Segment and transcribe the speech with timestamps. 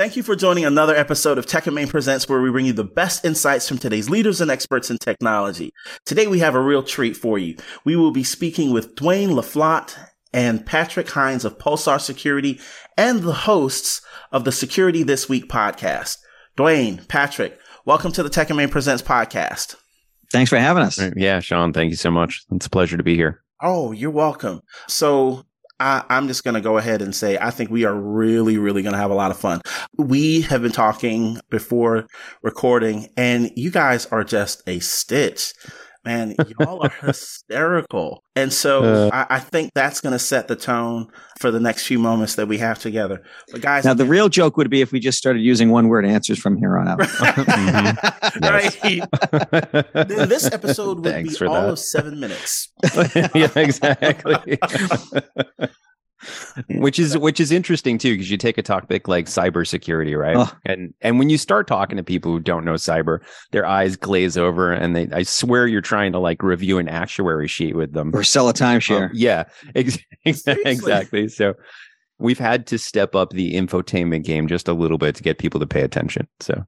[0.00, 2.72] Thank you for joining another episode of Tech and Main Presents, where we bring you
[2.72, 5.74] the best insights from today's leaders and experts in technology.
[6.06, 7.58] Today, we have a real treat for you.
[7.84, 9.94] We will be speaking with Duane Laflotte
[10.32, 12.58] and Patrick Hynds of Pulsar Security
[12.96, 14.00] and the hosts
[14.32, 16.16] of the Security This Week podcast.
[16.56, 19.76] Duane, Patrick, welcome to the Tech and Main Presents podcast.
[20.32, 20.98] Thanks for having us.
[21.14, 22.46] Yeah, Sean, thank you so much.
[22.52, 23.42] It's a pleasure to be here.
[23.60, 24.62] Oh, you're welcome.
[24.88, 25.44] So
[25.80, 28.82] I, am just going to go ahead and say I think we are really, really
[28.82, 29.62] going to have a lot of fun.
[29.96, 32.06] We have been talking before
[32.42, 35.54] recording, and you guys are just a stitch.
[36.04, 38.24] Man, y'all are hysterical.
[38.34, 41.08] And so uh, I, I, think that's going to set the tone
[41.38, 43.22] for the next few moments that we have together.
[43.52, 46.06] But guys, now the real joke would be if we just started using one word
[46.06, 47.00] answers from here on out.
[48.40, 48.78] right.
[49.92, 51.68] then this episode would Thanks be all that.
[51.70, 52.72] of seven minutes.
[53.34, 54.58] yeah, exactly
[56.68, 60.36] which is which is interesting too because you take a topic like cybersecurity right?
[60.36, 60.50] Oh.
[60.66, 63.20] and and when you start talking to people who don't know cyber
[63.52, 67.48] their eyes glaze over and they i swear you're trying to like review an actuary
[67.48, 68.10] sheet with them.
[68.14, 69.06] Or sell a timeshare.
[69.06, 71.28] Um, yeah ex- exactly.
[71.28, 71.54] So
[72.18, 75.60] we've had to step up the infotainment game just a little bit to get people
[75.60, 76.64] to pay attention so.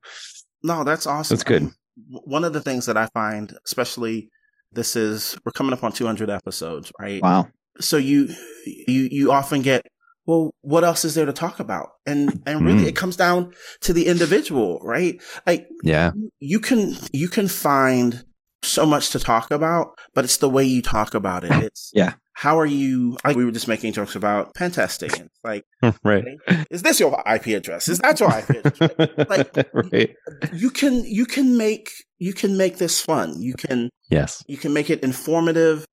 [0.62, 1.68] No that's awesome that's good.
[2.08, 4.30] one of the things that i find especially
[4.72, 7.20] this is we're coming up on 200 episodes right?
[7.20, 7.48] Wow
[7.80, 8.28] so you
[8.66, 9.86] you you often get
[10.26, 11.90] well what else is there to talk about?
[12.06, 12.88] And and really mm.
[12.88, 15.20] it comes down to the individual right?
[15.46, 16.12] Like yeah.
[16.38, 18.24] you can you can find
[18.62, 21.50] so much to talk about but it's the way you talk about it.
[21.62, 22.14] It's yeah.
[22.34, 25.64] how are you like we were just making jokes about pen testing it's like
[26.04, 26.24] right.
[26.70, 27.88] Is this your ip address?
[27.88, 29.08] Is that your ip address?
[29.28, 30.14] Like right.
[30.52, 33.42] you can you can make you can make this fun.
[33.42, 34.44] You can yes.
[34.46, 35.84] you can make it informative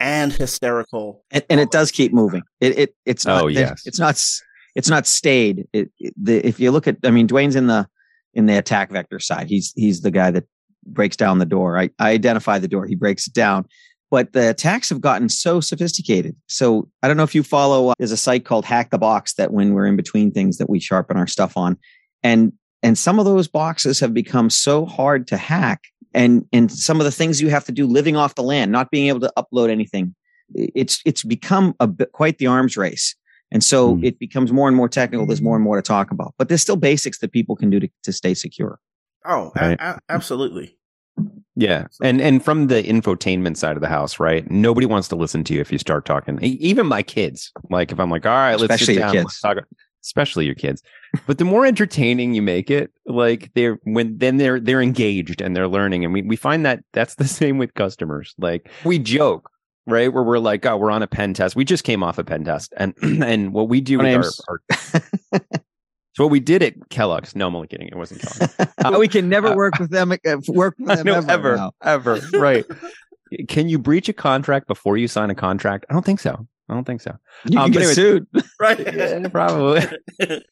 [0.00, 1.24] and hysterical.
[1.30, 2.42] And, and, it does keep moving.
[2.60, 4.22] It, it it's not, oh yes, it's not
[4.74, 5.68] it's not staid.
[5.72, 7.86] It, it, the, if you look at, I mean, Duane's in the
[8.34, 9.48] in the attack vector side.
[9.48, 10.44] He's he's the guy that
[10.84, 11.78] breaks down the door.
[11.78, 12.86] I, I identify the door.
[12.86, 13.66] He breaks it down.
[14.10, 16.36] But the attacks have gotten so sophisticated.
[16.46, 17.88] So I don't know if you follow.
[17.88, 20.68] Uh, there's a site called Hack the Box that when we're in between things that
[20.68, 21.78] we sharpen our stuff on,
[22.22, 22.52] and
[22.82, 25.84] and some of those boxes have become so hard to hack
[26.14, 28.90] and and some of the things you have to do living off the land not
[28.90, 30.14] being able to upload anything
[30.54, 33.14] it's it's become a bit quite the arms race
[33.50, 34.04] and so mm.
[34.04, 36.62] it becomes more and more technical there's more and more to talk about but there's
[36.62, 38.78] still basics that people can do to, to stay secure
[39.24, 39.80] oh right.
[39.80, 40.76] a- a- absolutely
[41.54, 41.86] yeah.
[42.02, 44.50] And and from the infotainment side of the house, right?
[44.50, 46.38] Nobody wants to listen to you if you start talking.
[46.42, 47.52] Even my kids.
[47.68, 49.58] Like if I'm like, all right, let's Especially sit down, let's talk
[50.02, 50.82] especially your kids.
[51.26, 55.56] But the more entertaining you make it, like they're when then they're they're engaged and
[55.56, 56.04] they're learning.
[56.04, 58.34] And we, we find that that's the same with customers.
[58.38, 59.50] Like we joke,
[59.86, 60.12] right?
[60.12, 61.56] Where we're like, oh, we're on a pen test.
[61.56, 62.72] We just came off a pen test.
[62.76, 64.06] And and what we do with
[64.48, 64.60] our,
[65.32, 65.40] our
[66.14, 67.88] So what we did at Kellogg's, no, I'm only kidding.
[67.88, 68.54] It wasn't Kellogg's.
[68.84, 70.12] Uh, we can never uh, work with them.
[70.12, 72.38] Uh, work with them no, ever, ever, ever.
[72.38, 72.66] Right?
[73.48, 75.86] Can you breach a contract before you sign a contract?
[75.88, 76.46] I don't think so.
[76.72, 77.14] I don't think so.
[77.44, 78.26] You um, get sued,
[78.60, 78.78] right?
[78.94, 79.82] yeah, probably.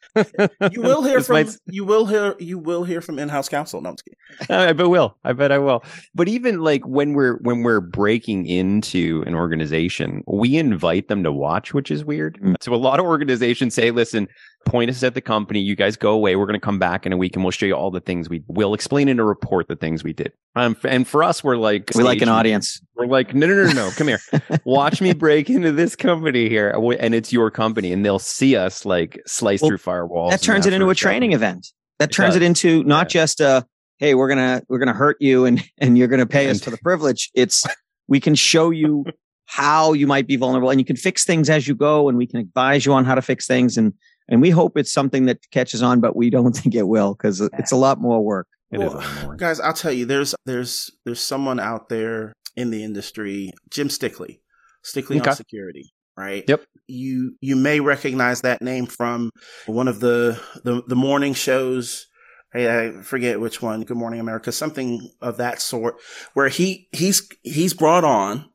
[0.71, 1.57] you will hear from might...
[1.67, 3.81] you will hear you will hear from in-house counsel.
[3.81, 4.55] No, I'm just kidding.
[4.55, 5.17] I bet will.
[5.25, 5.83] I bet I will.
[6.15, 11.33] But even like when we're when we're breaking into an organization, we invite them to
[11.33, 12.39] watch, which is weird.
[12.43, 12.57] Mm.
[12.61, 14.29] So a lot of organizations say, "Listen,
[14.65, 15.61] point us at the company.
[15.61, 16.37] You guys go away.
[16.37, 18.29] We're going to come back in a week and we'll show you all the things
[18.29, 20.33] we will explain in a report the things we did.
[20.55, 22.81] Um, and for us, we're like, we like an audience.
[22.95, 24.21] We're like, no, no, no, no, come here.
[24.65, 26.71] Watch me break into this company here.
[27.01, 27.93] And it's your company.
[27.93, 30.31] And they'll see us like slice well, through firewalls.
[30.31, 31.67] That turns it into a training event.
[31.99, 32.37] That turns does.
[32.37, 33.21] it into not yeah.
[33.21, 33.67] just a,
[33.99, 36.49] Hey, we're going to, we're going to hurt you and, and you're going to pay
[36.49, 37.31] us for the privilege.
[37.35, 37.65] It's,
[38.09, 39.05] we can show you
[39.45, 42.27] how you might be vulnerable and you can fix things as you go and we
[42.27, 43.77] can advise you on how to fix things.
[43.77, 43.93] And,
[44.31, 47.41] and we hope it's something that catches on, but we don't think it will because
[47.41, 48.47] it's a lot more work.
[48.73, 53.89] Well, guys, I'll tell you, there's there's there's someone out there in the industry, Jim
[53.89, 54.41] Stickley,
[54.85, 55.31] Stickley okay.
[55.31, 56.45] on security, right?
[56.47, 56.65] Yep.
[56.87, 59.31] You you may recognize that name from
[59.67, 62.07] one of the the, the morning shows.
[62.53, 63.83] I forget which one.
[63.83, 65.97] Good Morning America, something of that sort,
[66.35, 68.51] where he he's he's brought on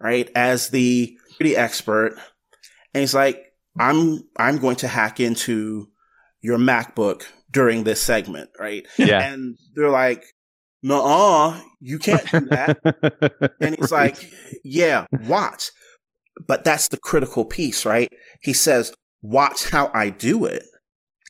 [0.00, 2.14] right as the security expert,
[2.94, 5.88] and he's like, I'm I'm going to hack into
[6.42, 8.86] your MacBook during this segment, right?
[8.96, 9.22] Yeah.
[9.22, 10.24] And they're like,
[10.82, 12.78] no, you can't do that.
[13.60, 14.14] and he's right.
[14.14, 14.32] like,
[14.64, 15.70] yeah, watch.
[16.46, 18.08] But that's the critical piece, right?
[18.40, 20.64] He says, watch how I do it.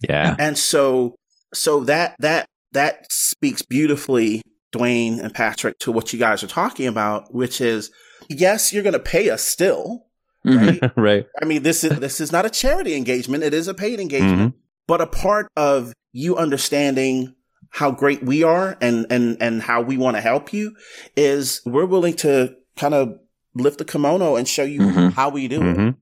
[0.09, 0.37] Yeah.
[0.39, 1.17] And so,
[1.53, 6.87] so that, that, that speaks beautifully, Duane and Patrick, to what you guys are talking
[6.87, 7.91] about, which is,
[8.29, 10.07] yes, you're going to pay us still,
[10.45, 10.81] right?
[10.97, 11.27] right.
[11.41, 14.39] I mean, this is this is not a charity engagement; it is a paid engagement.
[14.39, 14.59] Mm-hmm.
[14.87, 17.35] But a part of you understanding
[17.71, 20.75] how great we are and, and, and how we want to help you
[21.17, 23.15] is we're willing to kind of
[23.55, 25.13] lift the kimono and show you Mhm.
[25.13, 25.77] how we do it.
[25.77, 25.97] Mhm.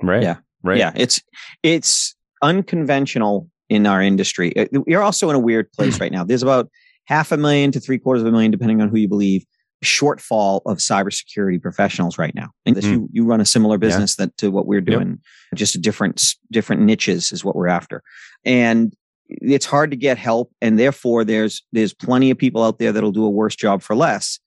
[0.00, 0.22] Right.
[0.22, 0.36] Yeah.
[0.62, 0.78] Right.
[0.78, 1.20] Yeah, it's
[1.64, 4.52] it's unconventional in our industry.
[4.86, 6.24] You're also in a weird place right now.
[6.24, 6.70] There's about
[7.06, 9.44] half a million to three quarters of a million, depending on who you believe,
[9.84, 12.50] shortfall of cybersecurity professionals right now.
[12.66, 12.92] And this, Mm.
[12.92, 15.18] you you run a similar business that to what we're doing,
[15.54, 18.02] just a different different niches is what we're after,
[18.44, 18.94] and
[19.28, 23.12] it's hard to get help, and therefore there's there's plenty of people out there that'll
[23.12, 24.38] do a worse job for less.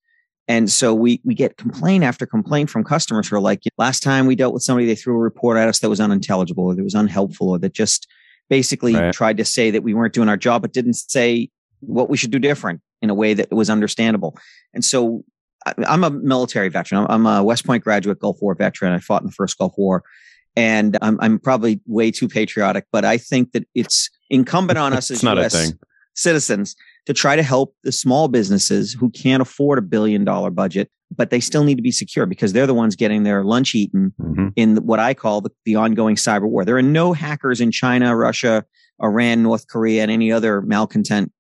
[0.48, 4.26] And so we we get complaint after complaint from customers who are like, last time
[4.26, 6.84] we dealt with somebody, they threw a report at us that was unintelligible or that
[6.84, 8.06] was unhelpful or that just
[8.50, 9.14] basically Right.
[9.14, 11.50] tried to say that we weren't doing our job, but didn't say
[11.82, 14.38] what we should do different in a way that was understandable.
[14.74, 15.24] And so
[15.86, 17.06] I'm a military veteran.
[17.10, 18.94] I'm, a West Point graduate Gulf War veteran.
[18.94, 20.04] I fought in the first Gulf War.
[20.56, 25.10] And I'm, I'm probably way too patriotic, but I think that it's incumbent on us
[25.12, 25.74] as US
[26.14, 26.76] citizens
[27.06, 31.30] to try to help the small businesses who can't afford a billion dollar budget, but
[31.30, 34.52] they still need to be secure because they're the ones getting their lunch eaten Mhm.
[34.56, 36.66] in what I call the, the ongoing cyber war.
[36.66, 38.66] There are no hackers in China, Russia,
[39.02, 41.32] Iran, North Korea, and any other malcontent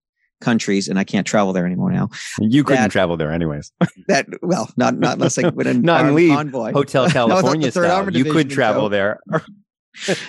[0.41, 0.87] countries.
[0.87, 2.09] And I can't travel there anymore now.
[2.39, 3.71] You couldn't That- travel there anyways.
[4.07, 6.35] That well, not not unless I went in Not in leave.
[6.35, 6.73] convoy.
[6.73, 8.11] Hotel I thought the California Third style.
[8.11, 8.89] You could would travel go.
[8.89, 9.19] there.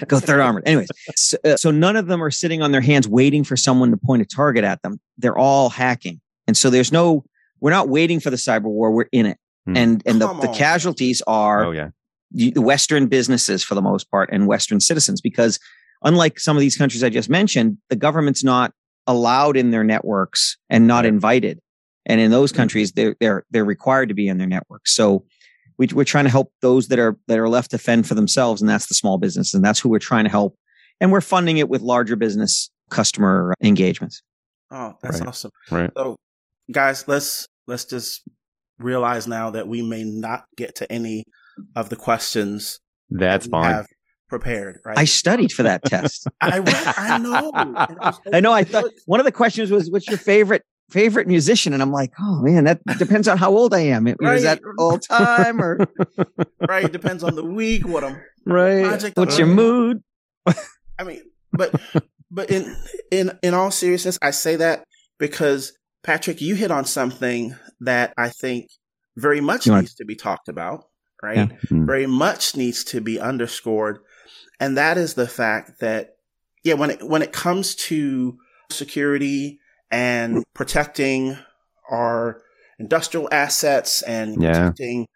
[0.09, 0.65] go third armored.
[0.67, 3.91] Anyways, so, uh, so none of them are sitting on their hands waiting for someone
[3.91, 5.01] to point a target at them.
[5.19, 7.25] They're all hacking, and so there's no.
[7.61, 8.91] We're not waiting for the cyber war.
[8.91, 9.77] We're in it, Hmm.
[9.77, 10.55] and and the, Come the on.
[10.55, 11.91] casualties are Oh yeah.
[12.33, 15.61] the the Western businesses for the most part and Western citizens because
[16.03, 18.73] unlike some of these countries I just mentioned, the government's not
[19.07, 21.61] allowed in their networks and not invited.
[22.07, 22.57] And in those mm.
[22.57, 24.95] countries, they're they're they're required to be in their networks.
[24.95, 25.25] So
[25.79, 28.61] we, we're trying to help those that are that are left to fend for themselves,
[28.61, 30.57] and that's the small business, and that's who we're trying to help.
[31.01, 34.23] And we're funding it with larger business customer engagements.
[34.71, 35.29] Oh, that's Right.
[35.29, 35.51] awesome.
[35.71, 35.91] Right.
[35.97, 36.17] So,
[36.71, 38.23] guys, let's let's just
[38.79, 41.25] realize now that we may not get to any
[41.77, 43.85] of the questions That's we fine.
[44.33, 44.81] Prepared.
[44.85, 44.99] Right?
[44.99, 46.27] I studied for that test.
[46.41, 47.51] I, read, I know.
[47.55, 48.53] Was I know.
[48.53, 52.13] I thought one of the questions was, "What's your favorite favorite musician?" And I'm like,
[52.19, 54.07] "Oh man, that depends on how old I am.
[54.07, 54.43] Is Right.
[54.43, 55.87] that all time or
[56.69, 56.91] right.
[56.91, 57.87] Depends on the week.
[57.87, 58.21] What I'm.
[58.47, 59.13] Right.
[59.17, 60.03] What's your mood?"
[60.99, 61.75] I mean, but
[62.31, 62.75] but in
[63.11, 64.85] in in all seriousness, I say that
[65.19, 68.71] because Patrick, you hit on something that I think
[69.17, 70.85] very much needs to be talked about.
[71.23, 71.37] Right.
[71.37, 71.47] Yeah.
[71.69, 71.87] Hmm.
[71.87, 73.99] very much needs to be underscored.
[74.61, 76.17] And that is the fact that,
[76.65, 78.39] yeah, when it, when it comes to
[78.71, 79.59] security
[79.91, 80.43] and mm.
[80.55, 81.37] protecting
[81.91, 82.43] our
[82.79, 84.53] industrial assets and Yeah.
[84.53, 85.07] protecting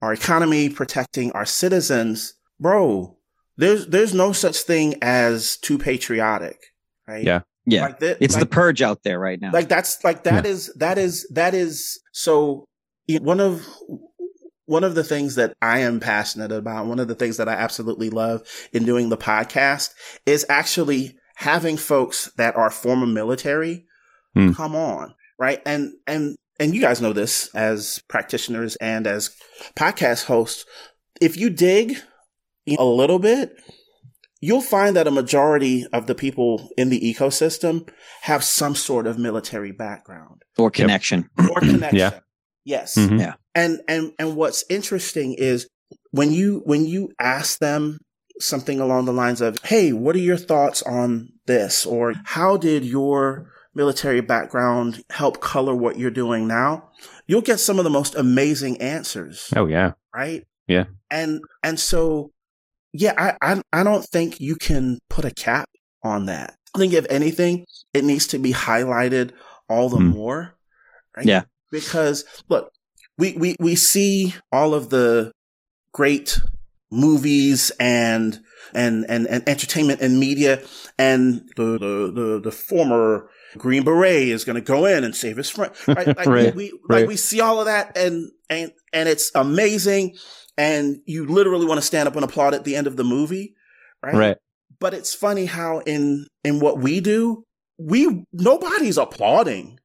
[0.00, 3.16] our economy, protecting our citizens, bro,
[3.56, 6.58] there's, there's no such thing as too patriotic,
[7.06, 7.24] right?
[7.24, 7.40] Yeah.
[7.66, 9.50] Yeah, Like that, it's like, the purge out there right now.
[9.50, 12.66] like that's like that is that is that is so
[13.08, 13.66] one of
[14.66, 17.52] one of the things that I am passionate about, one of the things that I
[17.54, 19.90] absolutely love in doing the podcast
[20.26, 23.84] is actually having folks that are former military
[24.34, 24.52] Hmm.
[24.52, 25.60] come on, right?
[25.64, 29.30] And and and you guys know this as practitioners and as
[29.76, 30.64] podcast hosts.
[31.20, 31.96] If you dig
[32.78, 33.52] a little bit,
[34.40, 37.88] you'll find that a majority of the people in the ecosystem
[38.22, 41.28] have some sort of military background or connection.
[41.38, 41.96] or connection.
[41.98, 42.18] Yeah.
[42.64, 42.96] Yes.
[42.96, 43.20] Mhm.
[43.20, 43.34] Yeah.
[43.54, 45.68] And and and what's interesting is
[46.10, 47.98] when you when you ask them
[48.40, 52.84] something along the lines of, "Hey, what are your thoughts on this?" or "How did
[52.84, 56.90] your military background help color what you're doing now?"
[57.26, 59.92] You'll get some of the most amazing answers Oh yeah.
[60.14, 60.44] right?
[60.66, 60.84] Yeah.
[61.10, 62.32] And and so
[62.92, 65.68] yeah, I, I I don't think you can put a cap
[66.02, 66.54] on that.
[66.74, 69.30] I think if anything, it needs to be highlighted
[69.68, 70.08] all the Hmm.
[70.08, 70.54] more.
[71.16, 71.24] Right?
[71.26, 71.42] Yeah.
[71.70, 72.70] Because look,
[73.18, 75.32] we, we we see all of the
[75.92, 76.40] great
[76.90, 78.40] movies and
[78.74, 80.62] and and, and entertainment and media
[80.98, 85.36] and the the the, the former Green Beret is going to go in and save
[85.36, 85.72] his friend.
[85.86, 86.06] Right?
[86.16, 87.08] Like Right, we like right.
[87.08, 90.16] we see all of that and and and it's amazing
[90.56, 93.54] and you literally want to stand up and applaud at the end of the movie,
[94.02, 94.14] right?
[94.14, 94.36] Right.
[94.78, 97.44] But it's funny how in in what we do,
[97.78, 99.78] we nobody's applauding,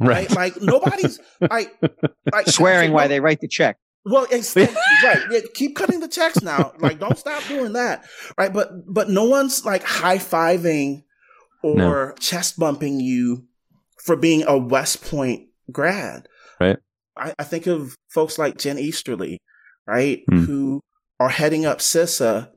[0.00, 0.28] Right.
[0.28, 0.30] right?
[0.36, 1.72] Like nobody's like
[2.32, 3.78] like Swearing no- while they write the check.
[4.04, 5.22] well, it's thank right.
[5.30, 6.72] Yeah, keep cutting the checks now.
[6.78, 8.04] Like, don't stop doing that.
[8.38, 8.52] Right.
[8.52, 11.02] But, but no one's like high fiving
[11.62, 13.46] or chest bumping you
[14.04, 16.28] for being a West Point grad.
[16.60, 16.78] Right.
[17.16, 19.38] I, I think of folks like Jen Easterly,
[19.86, 20.22] right.
[20.30, 20.44] Hmm.
[20.44, 20.80] Who
[21.18, 22.50] are heading up CISA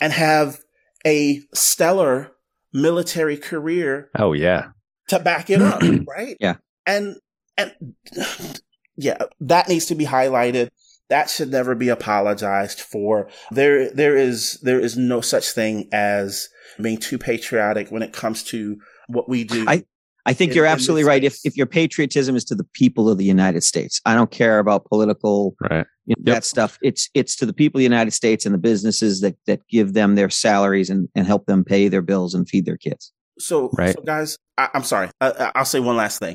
[0.00, 0.60] and have
[1.06, 2.30] a stellar
[2.72, 4.68] military career Oh yeah.
[5.08, 6.36] To back it up, right?
[6.40, 6.56] Yeah.
[6.86, 7.16] And
[7.56, 7.74] and
[8.96, 10.68] yeah, that needs to be highlighted.
[11.10, 13.28] That should never be apologized for.
[13.50, 16.48] There there is there is no such thing as
[16.80, 18.76] being too patriotic when it comes to
[19.08, 19.64] what we do.
[19.68, 19.84] I-
[20.26, 21.24] I think in- you're absolutely right.
[21.24, 24.58] If if your patriotism is to the people of the United States, I don't care
[24.58, 25.86] about political Right.
[26.04, 26.34] you know, Yep.
[26.34, 26.78] that stuff.
[26.82, 29.94] It's it's to the people of the United States and the businesses that that give
[29.94, 33.10] them their salaries and and help them pay their bills and feed their kids.
[33.38, 33.94] So, Right.
[33.94, 35.10] so guys, I, I'm sorry.
[35.20, 36.34] I, I'll say one last thing.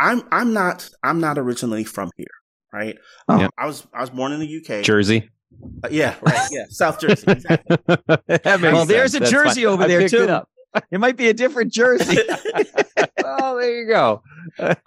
[0.00, 2.26] I'm I'm not I'm not originally from here,
[2.72, 2.98] right?
[3.28, 3.40] Oh.
[3.40, 3.48] Yeah.
[3.58, 4.82] I was I was born in the UK.
[4.84, 5.30] Jersey.
[5.84, 6.48] Uh, yeah, right.
[6.50, 7.24] Yeah, South Jersey.
[7.30, 7.76] Exactly.
[7.86, 9.72] That makes Well, there's a That's Jersey fine.
[9.72, 10.32] over I there, picked it too.
[10.32, 10.48] up.
[10.90, 12.16] It might be a different jersey.
[13.24, 14.22] oh, there you go.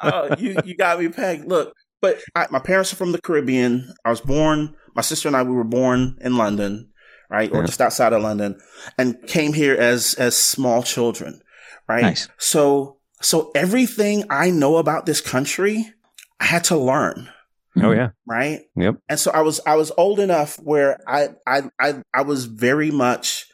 [0.01, 1.45] oh, you you got me pegged.
[1.47, 3.93] Look, but I, my parents are from the Caribbean.
[4.03, 4.75] I was born.
[4.95, 6.89] My sister and I we were born in London,
[7.29, 8.59] right, or just outside of London,
[8.97, 11.41] and came here as as small children,
[11.87, 12.01] right.
[12.01, 12.27] Nice.
[12.37, 15.93] So so everything I know about this country,
[16.39, 17.29] I had to learn.
[17.77, 17.97] Oh mm-hmm.
[17.97, 18.09] yeah.
[18.25, 18.61] right?
[18.75, 18.97] Yep.
[19.09, 22.91] And so I was I was old enough where I I I, I was very
[22.91, 23.47] much,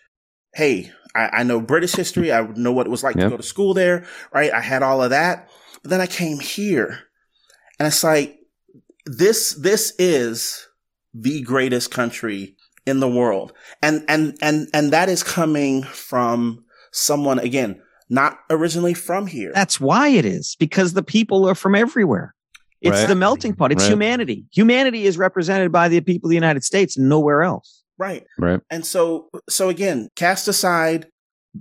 [0.53, 2.31] hey, I, I know British history.
[2.31, 3.25] I know what it was like Yep.
[3.25, 4.51] to go to school there, right?
[4.51, 5.49] I had all of that.
[5.81, 6.99] But then I came here,
[7.79, 8.37] and it's like
[9.05, 10.67] this this is
[11.13, 17.39] the greatest country in the world, and and and and that is coming from someone
[17.39, 19.51] again not originally from here.
[19.55, 22.35] That's why it is because the people are from everywhere.
[22.81, 23.07] It's Right.
[23.07, 23.71] the melting pot.
[23.71, 23.91] It's Right.
[23.91, 24.45] humanity.
[24.51, 27.83] Humanity is represented by the people of the United States and nowhere else.
[27.97, 28.25] Right.
[28.37, 28.59] Right.
[28.69, 31.07] And so, so again, cast aside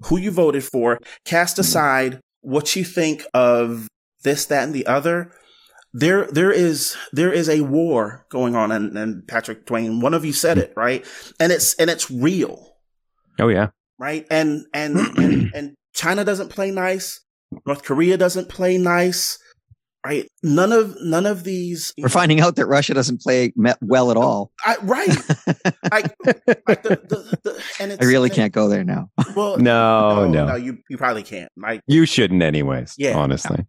[0.07, 1.61] who you voted for, cast mm-hmm.
[1.61, 3.87] aside what you think of
[4.25, 5.31] this, that, and the other.
[5.93, 8.73] There, there is, there is a war going on.
[8.73, 10.81] And, and Patrick Dwayne, one of you said it, mm-hmm.
[10.81, 11.07] right?
[11.39, 12.75] And it's, and it's real,
[13.39, 13.69] Oh yeah.
[13.99, 14.27] right?
[14.31, 17.21] And, and, and, and China doesn't play nice.
[17.67, 19.37] North Korea doesn't play nice,
[20.07, 20.29] right?
[20.43, 21.93] None of, none of these.
[21.99, 24.53] We're finding out that Russia doesn't play well at all.
[24.65, 25.09] I, right.
[25.93, 26.15] like,
[26.69, 29.11] like the, the, the, and it's, I really and can't go there now.
[29.35, 30.47] Well, No, no.
[30.47, 31.51] no, you you probably can't.
[31.57, 32.95] Like, You shouldn't, anyways.
[32.97, 33.17] Yeah.
[33.19, 33.67] Honestly.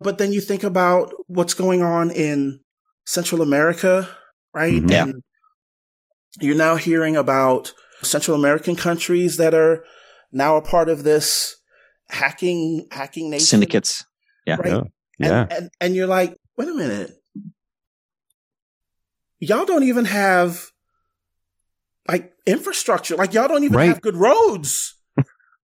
[0.00, 2.60] but then you think about what's going on in
[3.06, 4.08] Central America,
[4.54, 4.74] right?
[4.80, 4.90] Mhm.
[4.90, 5.02] Yeah.
[5.04, 5.22] And
[6.40, 9.82] you're now hearing about Central American countries that are
[10.32, 11.56] now a part of this
[12.08, 14.04] hacking hacking nation Syndicates.
[14.46, 14.56] Yeah.
[14.56, 14.66] right?
[14.72, 14.78] Yeah.
[14.78, 15.46] And, Yeah.
[15.50, 17.12] and and you're like, wait a minute,
[19.38, 20.66] y'all don't even have
[22.08, 23.16] like infrastructure.
[23.16, 23.88] Like y'all don't even Right.
[23.88, 24.96] have good roads.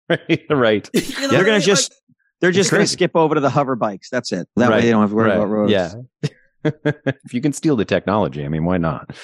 [0.10, 0.42] Right.
[0.50, 0.90] right.
[0.94, 1.62] You know what They're gonna mean?
[1.62, 1.94] just
[2.42, 4.10] they're just going to skip over to the hover bikes.
[4.10, 4.48] That's it.
[4.56, 5.36] That way they don't have to worry Right.
[5.36, 5.72] about roads.
[5.72, 5.94] Yeah.
[7.24, 9.16] if you can steal the technology, I mean, why not?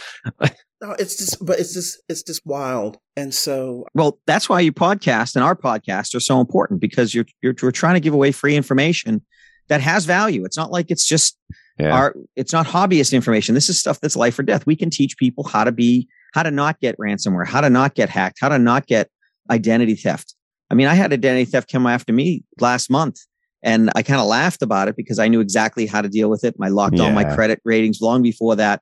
[0.81, 2.97] No, it's just, but it's just, it's just wild.
[3.15, 7.25] And so, Well, that's why your podcast and our podcast are so important because you're
[7.41, 9.25] you're we're trying to give away free information
[9.69, 10.45] that has value.
[10.45, 11.37] It's not like it's just
[11.79, 11.93] Yeah.
[11.95, 13.55] our it's not hobbyist information.
[13.55, 14.65] This is stuff that's life or death.
[14.67, 17.95] We can teach people how to be how to not get ransomware, how to not
[17.95, 19.09] get hacked, how to not get
[19.49, 20.35] identity theft.
[20.69, 23.17] I mean, I had identity theft come after me last month
[23.63, 26.43] and I kind of laughed about it because I knew exactly how to deal with
[26.43, 26.53] it.
[26.55, 28.81] And I locked all my credit ratings long before that.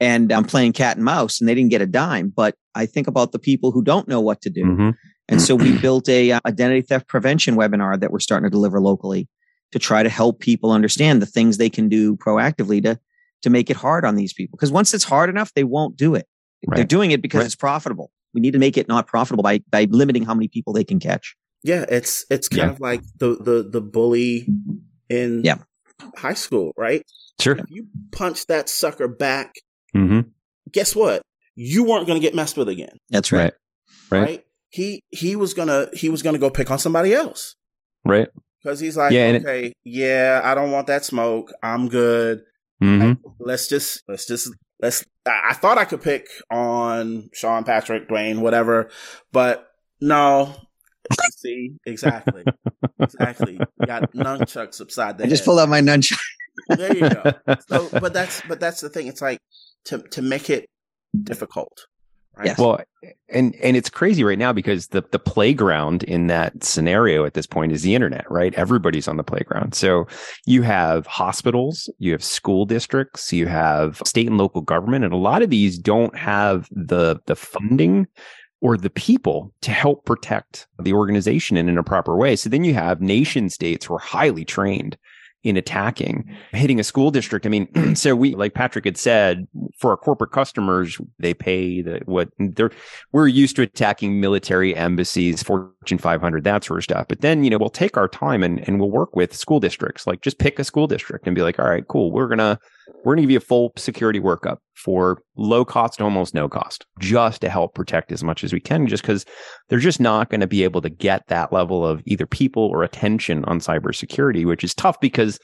[0.00, 2.28] And I'm playing cat and mouse and they didn't get a dime.
[2.34, 4.64] But I think about the people who don't know what to do.
[4.64, 4.94] Mhm.
[5.28, 8.80] And so we built a uh, identity theft prevention webinar that we're starting to deliver
[8.80, 9.28] locally
[9.72, 12.98] to try to help people understand the things they can do proactively to
[13.42, 14.56] to make it hard on these people.
[14.56, 16.26] Because once it's hard enough, they won't do it.
[16.74, 17.46] They're doing it because Right.
[17.46, 18.10] it's profitable.
[18.34, 20.98] We need to make it not profitable by by limiting how many people they can
[20.98, 21.36] catch.
[21.62, 22.70] yeah, it's, it's kind Yeah.
[22.74, 24.46] of like the, the, the bully
[25.08, 25.56] in Yeah.
[26.16, 27.02] high school, right?
[27.40, 27.56] Sure.
[27.56, 29.52] If you punch that sucker back,
[29.92, 30.20] hmm
[30.72, 31.22] guess what?
[31.54, 32.96] You weren't going to get messed with again.
[33.10, 33.54] That's right.
[34.10, 34.22] Right.
[34.22, 34.44] Right.
[34.70, 37.54] He, he was gonna, he was gonna go pick on somebody else.
[38.04, 38.28] Right.
[38.62, 41.52] Cause he's like, Yeah, and it- okay, yeah, I don't want that smoke.
[41.62, 42.42] I'm good.
[42.80, 44.50] hmm let's just let's just
[44.82, 48.90] let's I I thought I could pick on Sean Patrick, Duane, whatever,
[49.32, 49.68] but
[50.00, 50.52] no.
[51.36, 52.42] See, exactly.
[52.98, 53.60] exactly.
[53.78, 55.46] You got nunchucks upside the I just head.
[55.46, 56.18] pulled out my nunchuck.
[56.68, 57.32] There you go.
[57.68, 59.06] So but that's but that's the thing.
[59.06, 59.38] It's like
[59.86, 60.68] to to make it
[61.22, 61.86] difficult.
[62.36, 62.48] Right.
[62.48, 62.58] Yes.
[62.58, 62.80] Well,
[63.30, 67.46] and and it's crazy right now because the the playground in that scenario at this
[67.46, 68.52] point is the internet, right?
[68.54, 69.74] Everybody's on the playground.
[69.74, 70.06] So
[70.44, 75.18] you have hospitals, you have school districts, you have state and local government, and a
[75.18, 78.06] lot of these don't have the the funding
[78.60, 82.36] or the people to help protect the organization in, in a proper way.
[82.36, 84.98] So then you have nation states who are highly trained
[85.46, 87.46] in attacking, hitting a school district.
[87.46, 89.46] I mean, so we, like Patrick had said,
[89.78, 92.72] for our corporate customers, they pay the what they're,
[93.12, 97.06] we're used to attacking military embassies, Fortune 500, that sort of stuff.
[97.08, 100.04] But then, you know, we'll take our time and, and we'll work with school districts,
[100.04, 102.10] like just pick a school district and be like, all right, cool.
[102.10, 102.58] We're going to,
[103.04, 106.86] we're going to give you a full security workup for low cost, almost no cost,
[107.00, 109.24] just to help protect as much as we can, just because
[109.68, 112.82] they're just not going to be able to get that level of either people or
[112.82, 115.38] attention on cybersecurity, which is tough because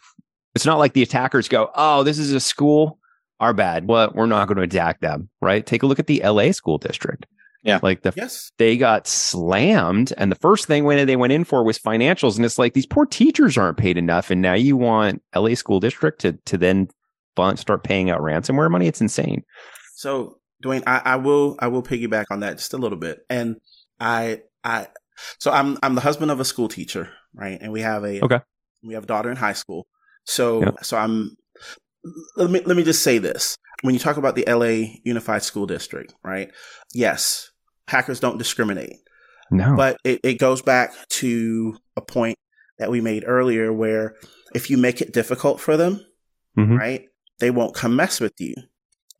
[0.54, 2.98] it's not like the attackers go, oh, this is a school,
[3.40, 3.88] our bad.
[3.88, 5.64] Well, we're not going to attack them, right?
[5.64, 7.26] Take a look at the LA school district.
[7.64, 7.78] Yeah.
[7.80, 8.50] Like the Yes.
[8.58, 12.44] they got slammed and the first thing when they went in for was financials and
[12.44, 16.20] it's like these poor teachers aren't paid enough and now you want LA school district
[16.22, 16.90] to to then fund,
[17.56, 19.42] start paying out ransomware money it's insane
[19.94, 23.20] So, Duane, I, I will I will piggyback on that just a little bit.
[23.28, 23.56] And
[23.98, 24.86] I I
[25.38, 27.58] so I'm I'm the husband of a school teacher, right?
[27.60, 28.40] And we have a Okay.
[28.82, 29.86] we have a daughter in high school.
[30.24, 31.36] So so I'm
[32.36, 33.56] let me let me just say this.
[33.82, 36.50] When you talk about the LA Unified School District, right?
[36.94, 37.50] Yes,
[37.88, 38.96] hackers don't discriminate.
[39.50, 42.36] no But it, it goes back to a point
[42.78, 44.14] that we made earlier where
[44.54, 46.00] if you make it difficult for them,
[46.56, 46.78] Mhm.
[46.78, 47.06] right,
[47.38, 48.54] they won't come mess with you.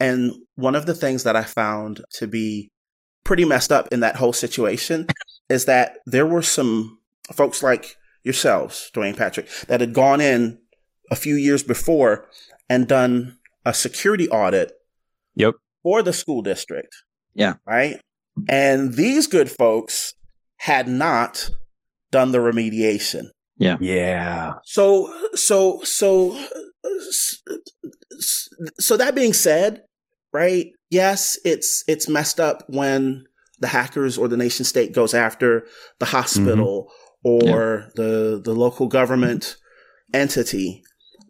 [0.00, 2.70] And one of the things that I found to be
[3.24, 5.06] pretty messed up in that whole situation
[5.48, 6.98] is that there were some
[7.32, 10.58] folks like yourselves, Duane Patrick, that had gone in
[11.10, 12.28] a few years before
[12.68, 14.72] and done a security audit
[15.34, 16.94] yep for the school district.
[17.34, 17.54] Yeah.
[17.66, 18.00] Right.
[18.48, 20.14] And these good folks
[20.56, 21.50] had not
[22.10, 23.26] done the remediation.
[23.58, 24.54] yeah Yeah.
[24.64, 26.38] So, so, so,
[28.78, 29.82] so that being said,
[30.32, 30.66] right?
[30.90, 33.24] Yes, it's, it's messed up when
[33.60, 35.66] the hackers or the nation state goes after
[35.98, 36.90] the hospital
[37.24, 37.44] mm-hmm.
[37.48, 39.56] or the, the local government
[40.12, 40.82] entity.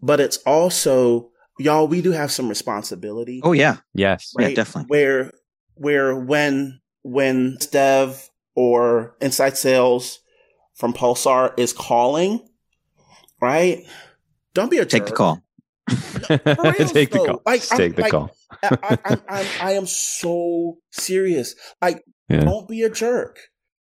[0.02, 4.56] But it's also, y'all, we do have some responsibility Oh yeah, yes yeah, right?
[4.56, 4.88] definitely.
[4.88, 5.32] Where
[5.74, 10.18] where when when Dev or Inside Sales
[10.74, 12.40] from Pulsar is calling,
[13.40, 13.84] right?
[14.54, 14.90] Don't be a jerk.
[14.90, 15.42] Take the call.
[15.88, 18.30] reals, take the call Like, Just I'm- take the like, call
[18.62, 21.54] I, I, I'm, I'm, I am so serious.
[21.80, 22.44] Like, Yeah.
[22.44, 23.38] don't be a jerk,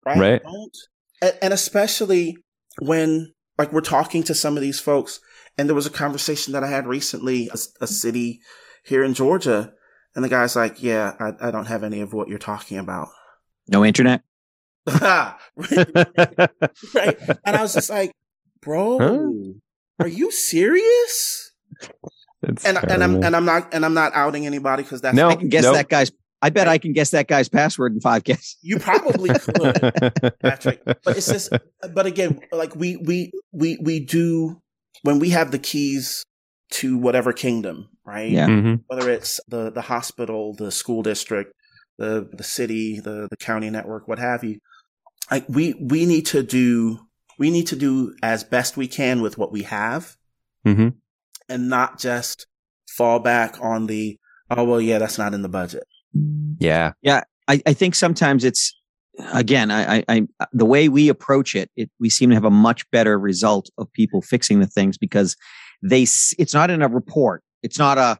[0.04, 0.18] right?
[0.18, 0.42] Right.
[0.42, 0.76] Don't,
[1.22, 2.36] and, and especially
[2.80, 5.20] when like we're talking to some of these folks,
[5.56, 8.40] and there was a conversation that I had recently, a, a city
[8.84, 9.72] here in Georgia,
[10.16, 13.08] and the guy's like, "Yeah, I, I don't have any of what you're talking about."
[13.68, 14.22] No internet.
[14.86, 15.36] right?
[17.44, 18.12] And I was just like,
[18.60, 19.28] "Bro, Huh?
[20.00, 21.52] Are you serious?"
[22.42, 25.28] It's And and I'm and I'm not and I'm not outing anybody because that's No.
[25.28, 25.74] I can guess nope.
[25.74, 26.12] that guy's.
[26.42, 28.58] I bet I can guess that guy's password in five guesses.
[28.60, 30.34] you probably could.
[30.40, 30.82] Patrick.
[30.84, 31.50] But it's just,
[31.94, 34.60] but again, like we, we, we, we do,
[35.04, 36.22] when we have the keys
[36.72, 38.30] to whatever kingdom, right?
[38.30, 38.46] Yeah.
[38.48, 38.82] Mhm.
[38.88, 41.54] Whether it's the, the hospital, the school district,
[41.96, 44.58] the, the city, the, the county network, what have you.
[45.30, 46.98] Like we, we need to do,
[47.38, 50.16] we need to do as best we can with what we have
[50.66, 50.94] Mhm.
[51.48, 52.46] and not just
[52.88, 54.18] fall back on the,
[54.50, 55.84] oh, well, yeah, that's not in the budget.
[56.60, 57.22] yeah Yeah.
[57.48, 58.72] I, I think sometimes it's
[59.32, 62.50] again, I, I, I, the way we approach it, it, we seem to have a
[62.50, 65.36] much better result of people fixing the things because
[65.82, 67.42] they, it's not in a report.
[67.62, 68.18] It's not a,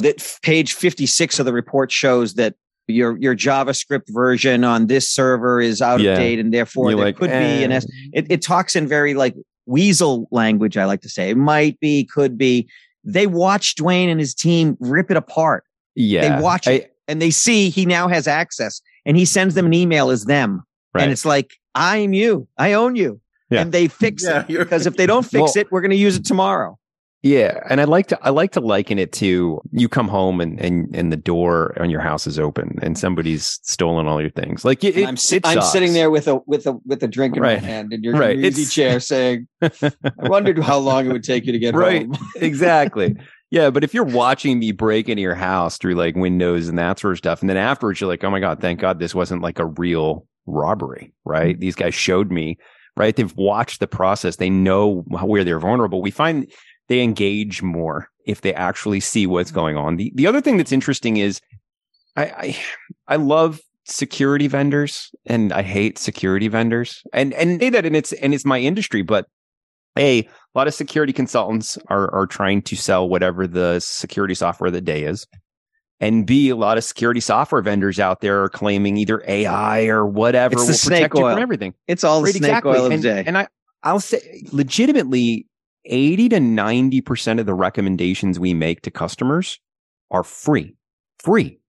[0.00, 2.54] that page 56 of the report shows that
[2.90, 6.12] your, your JavaScript version on this server is out Yeah.
[6.12, 7.76] of date and therefore You're there like, could be an eh.
[7.76, 7.86] S.
[8.12, 9.34] It, it talks in very like
[9.66, 10.76] weasel language.
[10.76, 12.68] I like to say it might be, could be.
[13.04, 15.64] They watch Duane and his team rip it apart
[15.96, 19.54] yeah they watch I- it and they see he now has access and he sends
[19.54, 20.62] them an email as them.
[20.94, 22.46] right And it's like, I'm you.
[22.58, 23.20] I own you.
[23.50, 23.62] Yeah.
[23.62, 25.96] And they fix Yeah, it because if they don't fix Well- it, we're going to
[25.96, 26.78] use it tomorrow.
[27.22, 30.58] Yeah, and I like to I like to liken it to you come home and
[30.58, 34.64] and and the door on your house is open and somebody's stolen all your things.
[34.64, 37.42] Like it, I'm, it I'm sitting there with a with a with a drink in
[37.42, 37.60] Right.
[37.60, 38.38] my hand in your, Right.
[38.38, 39.70] your easy chair, saying, "I
[40.16, 42.06] wondered how long it would take you to get Right.
[42.06, 43.14] home." exactly.
[43.50, 47.00] Yeah, but if you're watching me break into your house through like windows and that
[47.00, 49.42] sort of stuff, and then afterwards you're like, oh my God, thank God this wasn't
[49.42, 51.54] like a real robbery, right?
[51.54, 51.60] Mm-hmm.
[51.60, 52.58] These guys showed me,
[52.96, 53.14] right?
[53.14, 54.36] They've watched the process.
[54.36, 56.00] They know where they're vulnerable.
[56.00, 56.50] We find
[56.90, 59.60] they engage more if they actually see what's mm-hmm.
[59.60, 59.96] going on.
[59.96, 61.40] The the other thing that's interesting is
[62.16, 62.58] I I,
[63.08, 67.02] I love security vendors and I hate security vendors.
[67.12, 69.26] And and say that and it's and it's my industry, but
[69.96, 74.68] a a lot of security consultants are are trying to sell whatever the security software
[74.68, 75.26] of the day is.
[76.02, 80.06] And B, a lot of security software vendors out there are claiming either AI or
[80.06, 81.74] whatever It's will protect you from everything.
[81.86, 82.72] It's all the snake exactly.
[82.72, 83.24] oil of and, the day.
[83.26, 83.48] and I,
[83.82, 85.46] I'll say legitimately,
[85.86, 89.58] 80 to 90% of the recommendations we make to customers
[90.10, 90.76] are free.
[91.18, 91.60] Free.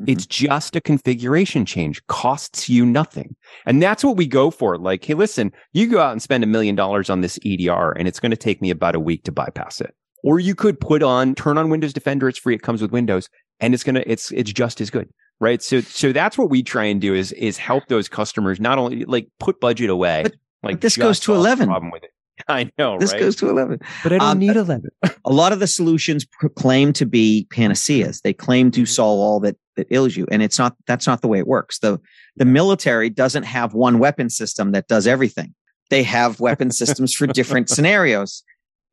[0.00, 0.10] Mm-hmm.
[0.10, 3.36] It's just a configuration change, costs you nothing.
[3.66, 4.78] And that's what we go for.
[4.78, 8.08] Like, hey, listen, you go out and spend a million dollars on this EDR and
[8.08, 9.94] it's going to take me about a week to bypass it.
[10.22, 12.28] Or you could put on, turn on Windows Defender.
[12.28, 12.54] It's free.
[12.54, 13.28] It comes with Windows
[13.58, 15.08] and it's going to, it's, it's just as good.
[15.38, 15.62] Right.
[15.62, 19.06] So, so that's what we try and do is, is help those customers not only
[19.06, 20.24] like put budget away.
[20.24, 21.68] But- like but this goes to 11.
[21.68, 22.10] Problem with it.
[22.48, 22.98] I know.
[22.98, 23.20] This right?
[23.20, 23.78] goes to 11.
[24.02, 24.88] but I don't um, need 11.
[25.24, 26.26] a lot of the solutions
[26.56, 28.20] claim to be panaceas.
[28.22, 30.76] They claim to solve all that that ails you, and it's not.
[30.86, 31.78] That's not the way it works.
[31.78, 32.00] the
[32.36, 35.54] The military doesn't have one weapon system that does everything.
[35.90, 38.42] They have weapon systems for different scenarios.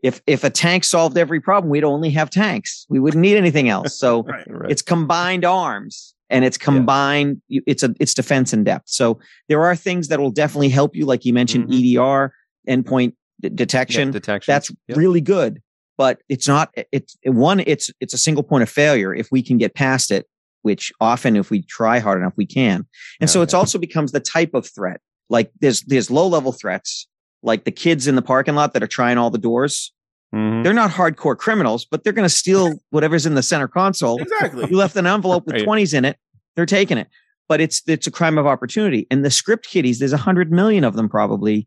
[0.04, 2.86] If if a tank solved every problem, we'd only have tanks.
[2.90, 3.98] We wouldn't need anything else.
[4.00, 4.46] So Right.
[4.48, 4.72] Right.
[4.72, 9.64] it's combined arms and it's combined you- it's a it's defense in depth so there
[9.64, 11.96] are things that will definitely help you like you mentioned Mhm.
[11.96, 12.30] edr
[12.68, 14.52] endpoint d- detection Yeah, detection.
[14.52, 14.98] that's Yep.
[14.98, 15.62] really good
[15.98, 19.58] but it's not it's one it's it's a single point of failure if we can
[19.58, 20.28] get past it
[20.64, 22.86] which often if we try hard enough we can
[23.20, 26.52] and so Yeah, it's also becomes the type of threat like there's there's low level
[26.52, 27.08] threats
[27.44, 29.92] like the kids in the parking lot that are trying all the doors
[30.36, 30.64] Mhm.
[30.64, 34.68] they're not hardcore criminals but they're going to steal whatever's in the center console Exactly.
[34.70, 35.66] you left an envelope with Right.
[35.66, 36.18] 20s in it
[36.56, 37.08] they're taking it
[37.48, 40.84] but it's it's a crime of opportunity and the script kiddies there's a hundred million
[40.84, 41.66] of them probably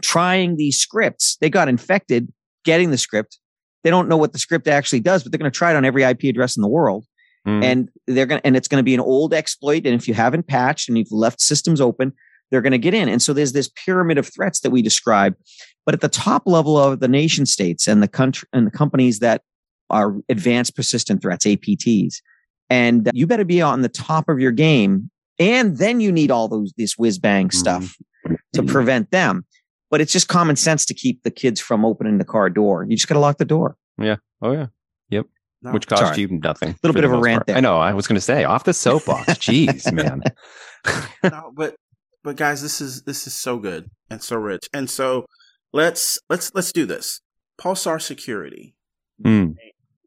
[0.00, 2.32] trying these scripts they got infected
[2.64, 3.38] getting the script.
[3.84, 5.84] They don't know what the script actually does but they're going to try it on
[5.84, 7.06] every ip address in the world.
[7.46, 7.64] Mhm.
[7.64, 10.14] and they're going to and it's going to be an old exploit and if you
[10.14, 12.12] haven't patched and you've left systems open
[12.52, 13.08] they're going to get in.
[13.08, 15.34] And so there's this pyramid of threats that we describe.
[15.86, 19.20] But at the top level of the nation states and the country and the companies
[19.20, 19.40] that
[19.88, 22.20] are advanced persistent threats apts
[22.70, 26.46] and you better be on the top of your game and then you need all
[26.46, 27.96] those this whiz bang stuff
[28.52, 29.44] to prevent them
[29.92, 32.96] but it's just common sense to keep the kids from opening the car door you
[32.96, 34.16] just got to lock the door Yeah.
[34.42, 34.66] oh yeah.
[35.64, 35.70] No.
[35.70, 36.22] Which cost Sorry.
[36.22, 36.70] you nothing.
[36.70, 37.46] A Little bit of a rant part.
[37.46, 37.56] there.
[37.56, 37.78] I know.
[37.78, 39.26] I was going to say off the soapbox.
[39.34, 40.22] Jeez, man.
[41.22, 41.76] no, but
[42.24, 44.68] but guys, this is this is so good and so rich.
[44.74, 45.24] And so
[45.72, 47.20] let's let's let's do this.
[47.60, 48.74] Pulsar security.
[49.24, 49.54] Mm.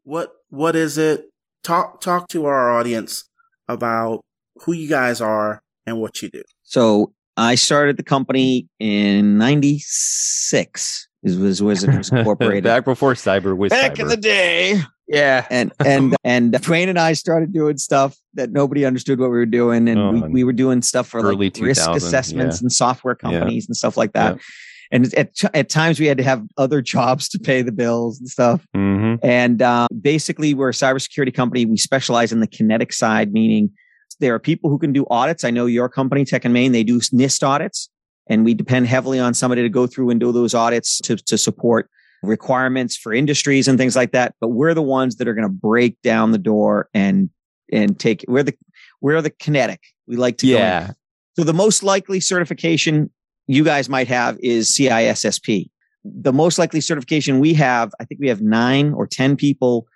[0.04, 1.24] What what is it?
[1.64, 3.24] Talk talk to our audience
[3.66, 4.20] about
[4.64, 6.42] who you guys are and what you do.
[6.64, 11.08] So I started the company in '96.
[11.22, 14.00] Is was was was incorporated Back before cyber was back cyber.
[14.00, 14.80] in the day.
[15.08, 15.46] yeah.
[15.50, 19.46] And and and Duane and I started doing stuff that nobody understood what we were
[19.46, 22.64] doing, and Oh, we, we were doing stuff for early like risk assessments yeah.
[22.64, 23.30] and software Yeah.
[23.30, 24.36] companies and stuff like that.
[24.36, 24.42] Yeah.
[24.92, 28.28] And at at times we had to have other jobs to pay the bills and
[28.28, 28.64] stuff.
[28.72, 31.66] hmm And uh, basically, we're a cybersecurity company.
[31.66, 33.70] We specialize in the kinetic side, meaning
[34.20, 35.44] there are people who can do audits.
[35.44, 37.88] I know your company, Tech and Main, they do NIST audits,
[38.28, 41.38] and we depend heavily on somebody to go through and do those audits to, to
[41.38, 41.90] support
[42.22, 44.34] requirements for industries and things like that.
[44.40, 47.30] But we're the ones that are going to break down the door and
[47.72, 48.24] and take.
[48.28, 48.54] We're the
[49.00, 49.80] we're the kinetic.
[50.06, 50.54] We like to go.
[50.54, 50.92] Yeah.
[51.36, 53.10] So the most likely certification
[53.46, 55.70] you guys might have is CISSP.
[56.04, 59.86] The most likely certification we have, I think we have nine or 10 people,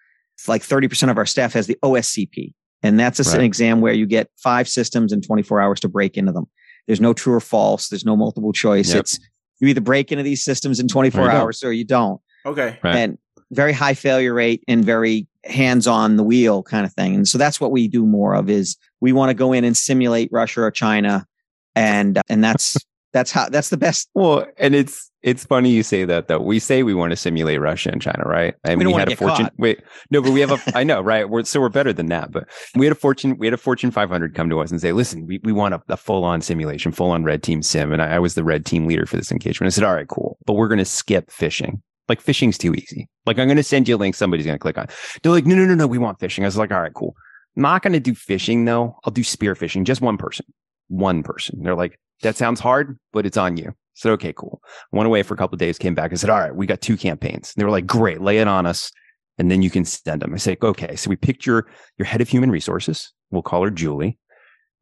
[0.46, 2.52] like 30% of our staff has the OSCP.
[2.82, 6.16] And that's a, an exam where you get five systems in 24 hours to break
[6.16, 6.46] into them.
[6.86, 7.88] There's no true or false.
[7.88, 8.90] There's no multiple choice.
[8.90, 9.00] Yep.
[9.00, 9.18] It's
[9.60, 11.42] you either break into these systems in 24 There you go.
[11.42, 12.20] hours or you don't.
[12.46, 12.78] Okay.
[12.82, 12.96] Right.
[12.96, 13.18] And
[13.52, 17.14] very high failure rate and very hands on the wheel kind of thing.
[17.14, 19.76] And so that's what we do more of is we want to go in and
[19.76, 21.26] simulate Russia or China.
[21.74, 22.76] And, and that's,
[23.12, 24.08] that's how, that's the best.
[24.14, 26.38] Well, and it's it's funny you say that though.
[26.40, 28.54] We say we want to simulate Russia and China, right?
[28.64, 29.46] And We don't wanna had a fortune.
[29.46, 29.54] caught.
[29.58, 30.58] Wait, no, but we have a.
[30.78, 31.28] I know, right?
[31.28, 32.32] We're so we're better than that.
[32.32, 33.36] But we had a fortune.
[33.36, 35.82] We had a Fortune 500 come to us and say, "Listen, we, we want a,
[35.88, 38.64] a full on simulation, full on red team sim." And I, I was the red
[38.64, 39.72] team leader for this engagement.
[39.72, 41.80] I said, "All right, cool, but we're going to skip phishing.
[42.08, 43.08] Like phishing's too easy.
[43.26, 44.14] Like I'm going to send you a link.
[44.16, 44.88] Somebody's going to click on.
[45.22, 45.86] They're like, no, no, no, no.
[45.86, 46.42] We want phishing.
[46.42, 47.14] I was like, all right, cool.
[47.56, 48.96] I'm not going to do phishing though.
[49.04, 49.84] I'll do spear phishing.
[49.84, 50.44] Just one person.
[50.88, 51.62] One person.
[51.62, 53.68] They're like, that sounds hard, but it's on you.
[53.68, 54.62] I said, okay, cool.
[54.92, 56.12] Went away for a couple of days, came back.
[56.12, 57.52] I said, all right, we got two campaigns.
[57.56, 58.90] they were like, great, lay it on us.
[59.38, 60.34] And then you can send them.
[60.34, 60.96] I said, okay.
[60.96, 63.12] So we picked your, your head of human resources.
[63.30, 64.18] We'll call her Julie.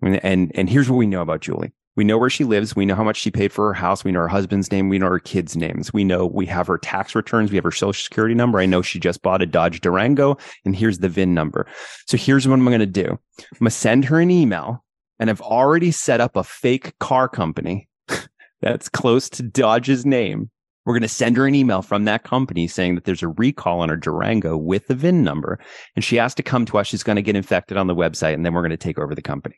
[0.03, 1.72] And, and, and here's what we know about Julie.
[1.98, 2.77] We know where she lives.
[2.77, 4.05] We know how much she paid for her house.
[4.05, 4.88] We know her husband's name.
[4.88, 5.92] We know her kids' names.
[5.92, 7.51] We know we have her tax returns.
[7.51, 8.61] We have her social security number.
[8.61, 11.66] I know she just bought a Dodge Durango and here's the VIN number.
[12.07, 13.07] So here's what I'm going to do.
[13.11, 14.85] I'm going to send her an email
[15.18, 17.88] and I've already set up a fake car company
[18.61, 20.50] that's close to Dodge's name.
[20.85, 23.81] We're going to send her an email from that company saying that there's a recall
[23.81, 25.59] on her Durango with the VIN number.
[25.94, 26.87] And she has to come to us.
[26.87, 29.14] She's going to get infected on the website and then we're going to take over
[29.14, 29.57] the company.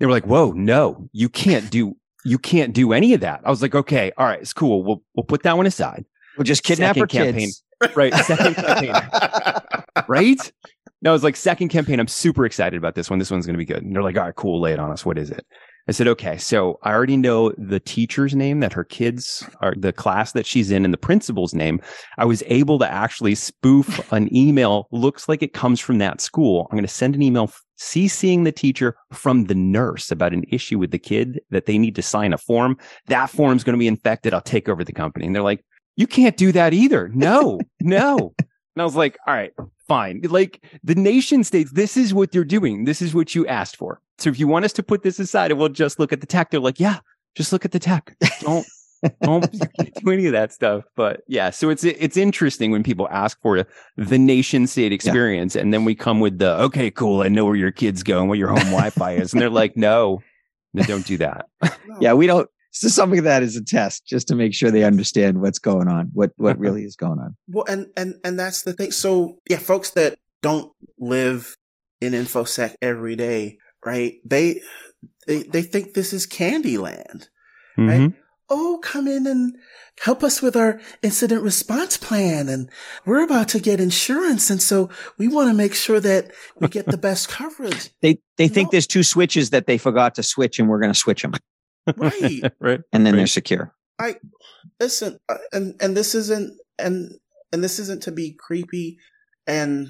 [0.00, 3.42] They were like, whoa, no, you can't do, you can't do any of that.
[3.44, 4.82] I was like, okay, all right, it's cool.
[4.82, 6.04] We'll, we'll put that one aside.
[6.36, 7.46] We'll just kidnap Second our campaign.
[7.46, 7.62] kids.
[7.94, 8.12] Right.
[8.14, 8.94] Second campaign.
[10.08, 10.52] Right?
[11.04, 12.00] No, it's like second campaign.
[12.00, 13.18] I'm super excited about this one.
[13.18, 13.82] This one's going to be good.
[13.82, 14.58] And they're like, all right, cool.
[14.58, 15.04] Lay it on us.
[15.04, 15.46] What is it?
[15.86, 16.38] I said, okay.
[16.38, 20.70] So I already know the teacher's name that her kids are, the class that she's
[20.70, 21.78] in, and the principal's name.
[22.16, 24.88] I was able to actually spoof an email.
[24.92, 26.68] Looks like it comes from that school.
[26.70, 30.78] I'm going to send an email CCing the teacher from the nurse about an issue
[30.78, 32.78] with the kid that they need to sign a form.
[33.08, 34.32] That form's going to be infected.
[34.32, 35.26] I'll take over the company.
[35.26, 37.10] And they're like, you can't do that either.
[37.12, 38.34] No, no.
[38.76, 39.52] And I was like, all right,
[39.86, 40.20] fine.
[40.24, 42.84] Like the nation states, this is what you're doing.
[42.84, 44.00] This is what you asked for.
[44.18, 46.26] So if you want us to put this aside and we'll just look at the
[46.26, 47.00] tech, they're like, yeah,
[47.34, 48.16] just look at the tech.
[48.40, 48.66] Don't,
[49.22, 50.84] don't do any of that stuff.
[50.96, 53.66] But yeah, so it's, it's interesting when people ask for
[53.96, 57.22] the nation state experience and then we come with the, okay, cool.
[57.22, 59.32] I know where your kids go and what your home Wi-Fi is.
[59.32, 60.22] And they're like, no,
[60.72, 61.46] no, don't do that.
[62.00, 62.50] Yeah, we don't.
[62.76, 65.86] So something of that is a test just to make sure they understand what's going
[65.86, 67.36] on, what what really is going on.
[67.48, 68.90] Well, and and and that's the thing.
[68.90, 71.56] So yeah, folks that don't live
[72.00, 74.14] in infosec every day, right?
[74.24, 74.60] They
[75.28, 77.28] they they think this is Candyland,
[77.78, 78.00] right?
[78.00, 78.14] Mhm.
[78.50, 79.54] Oh, come in and
[80.02, 82.68] help us with our incident response plan, and
[83.06, 86.86] we're about to get insurance, and so we want to make sure that we get
[86.86, 88.70] the best coverage, They they think No.
[88.72, 91.32] there's two switches that they forgot to switch, and we're going to switch them,
[91.96, 92.52] right?
[92.60, 92.80] right.
[92.92, 94.16] and then they're secure i
[94.80, 97.12] listen uh, and and this isn't and
[97.52, 98.98] and this isn't to be creepy
[99.46, 99.88] and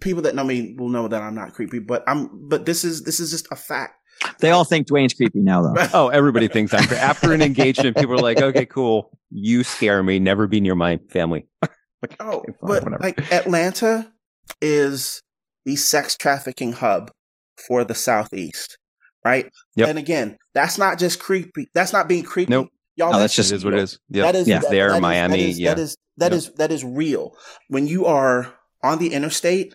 [0.00, 3.02] people that know me will know that i'm not creepy but i'm but this is
[3.04, 3.94] this is just a fact
[4.38, 5.74] They all think Duane's creepy now, though.
[5.92, 7.96] Oh, everybody thinks I'm cra- after an engagement.
[7.96, 9.10] People are like, "Okay, cool.
[9.30, 10.20] You scare me.
[10.20, 11.46] Never be near my family."
[12.02, 13.02] Like, oh okay, fine, but whatever.
[13.02, 14.12] like atlanta
[14.60, 15.22] is
[15.64, 17.10] the sex trafficking hub
[17.56, 18.76] for the southeast
[19.24, 19.88] right Yep.
[19.88, 22.68] and again that's not just creepy that's not being creepy Nope.
[22.96, 23.98] y'all No, that's that's just- it is what it is.
[24.08, 24.58] Yeah, That is Yeah.
[24.60, 25.74] that- There, that is- Miami, That is, yeah.
[25.74, 26.38] that is that Yep.
[26.38, 27.36] is that is real.
[27.68, 29.74] When you are on the interstate,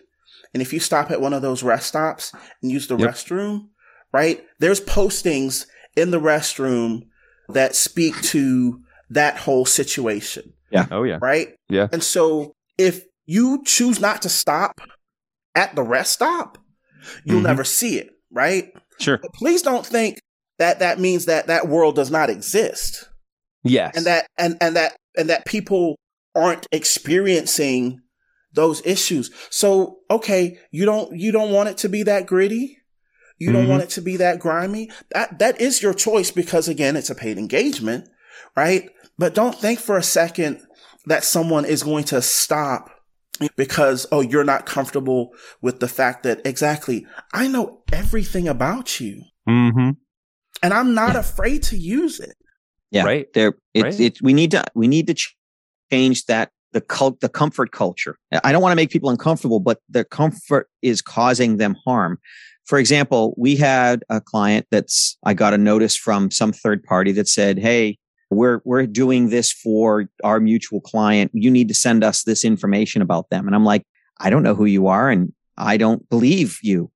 [0.54, 2.32] and if you stop at one of those rest stops
[2.62, 3.10] and use the Yep.
[3.10, 3.68] restroom,
[4.12, 4.42] right?
[4.58, 7.02] There's postings in the restroom
[7.50, 10.86] that speak to that whole situation, Yeah.
[10.90, 11.18] Oh yeah.
[11.20, 11.48] right?
[11.68, 11.88] Yeah.
[11.92, 14.80] And so if you choose not to stop
[15.54, 16.56] at the rest stop,
[17.24, 17.44] you'll Mhm.
[17.44, 18.72] never see it, right?
[19.00, 19.18] Sure.
[19.18, 20.18] But please don't think
[20.58, 23.08] that that means that that world does not exist
[23.64, 23.96] Yes.
[23.96, 25.96] and that and and that and that people
[26.34, 28.00] aren't experiencing
[28.52, 29.30] those issues.
[29.50, 32.78] So, okay, you don't you don't want it to be that gritty.
[33.38, 33.70] You don't Mhm.
[33.70, 34.90] want it to be that grimy.
[35.12, 38.08] That that is your choice because again, it's a paid engagement,
[38.56, 38.90] right?
[39.18, 40.60] But don't think for a second
[41.06, 42.90] that someone is going to stop
[43.56, 49.22] because oh, you're not comfortable with the fact that exactly, I know everything about you
[49.48, 49.90] Mm-hmm.
[50.62, 52.36] and I'm not afraid to use it.
[52.90, 53.32] Yeah, Right.
[53.32, 54.00] There, it's Right.
[54.00, 54.22] it.
[54.22, 55.14] We need to we need to
[55.92, 58.16] change that the cult the comfort culture.
[58.44, 62.18] I don't want to make people uncomfortable, but the comfort is causing them harm.
[62.66, 67.10] For example, we had a client that's I got a notice from some third party
[67.12, 67.98] that said, "Hey,
[68.30, 71.30] we're we're doing this for our mutual client.
[71.34, 73.84] You need to send us this information about them." And I'm like,
[74.20, 76.90] "I don't know who you are, and I don't believe you."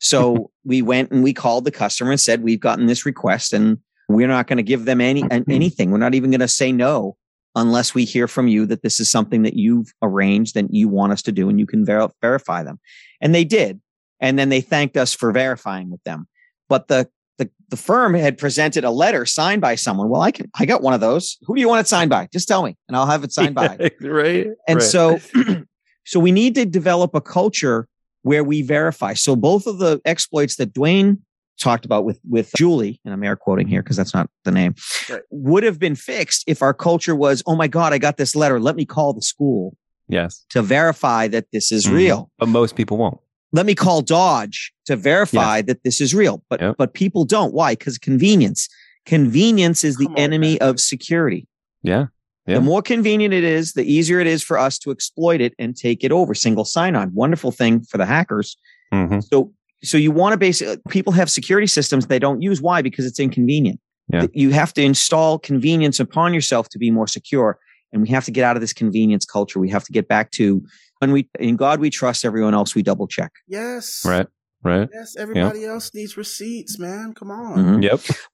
[0.00, 3.78] So we went and we called the customer and said, "We've gotten this request, and
[4.08, 5.50] we're not going to give them any hmm.
[5.50, 5.90] anything.
[5.90, 7.16] We're not even going to say no
[7.54, 11.12] unless we hear from you that this is something that you've arranged and you want
[11.12, 12.80] us to do, and you can ver- verify them."
[13.20, 13.80] And they did,
[14.20, 16.28] and then they thanked us for verifying with them.
[16.68, 20.08] But the the, the firm had presented a letter signed by someone.
[20.08, 21.38] Well, I can I got one of those.
[21.46, 22.28] Who do you want it signed by?
[22.32, 23.90] Just tell me, and I'll have it signed by.
[24.00, 24.48] right.
[24.66, 24.82] And right.
[24.82, 25.18] so,
[26.04, 27.88] so we need to develop a culture
[28.22, 29.14] where we verify.
[29.14, 31.22] So both of the exploits that Duane
[31.60, 34.74] talked about with, with Julie, and I'm air quoting here because that's not the name,
[35.08, 35.22] Right.
[35.30, 38.60] would have been fixed if our culture was, oh my God, I got this letter.
[38.60, 39.76] Let me call the school
[40.08, 41.92] yes, to verify that this is Mhm.
[41.94, 42.30] real.
[42.38, 43.18] but most people won't.
[43.52, 46.42] Let me call Dodge to verify that this is real.
[46.50, 46.74] But, Yep.
[46.78, 47.54] but people don't.
[47.54, 47.72] Why?
[47.72, 48.68] Because convenience.
[49.06, 50.68] Convenience is the Come on, enemy man.
[50.68, 51.46] of security.
[51.82, 52.06] Yeah.
[52.46, 52.56] Yeah.
[52.56, 55.76] The more convenient it is, the easier it is for us to exploit it and
[55.76, 56.34] take it over.
[56.34, 58.56] Single sign on, wonderful thing for the hackers.
[58.92, 59.20] Mm-hmm.
[59.20, 62.60] So, so you want to basically, people have security systems they don't use.
[62.62, 62.82] Why?
[62.82, 63.80] Because it's inconvenient.
[64.12, 64.26] Yeah.
[64.32, 67.58] You have to install convenience upon yourself to be more secure.
[67.92, 69.58] And we have to get out of this convenience culture.
[69.58, 70.62] We have to get back to
[71.00, 73.32] when we, in God we trust, everyone else we double check.
[73.46, 74.02] Yes.
[74.04, 74.26] Right.
[74.62, 74.88] Right.
[74.92, 77.14] Yes, everybody else needs receipts, man.
[77.14, 77.80] Come on.
[77.80, 77.82] Mhm.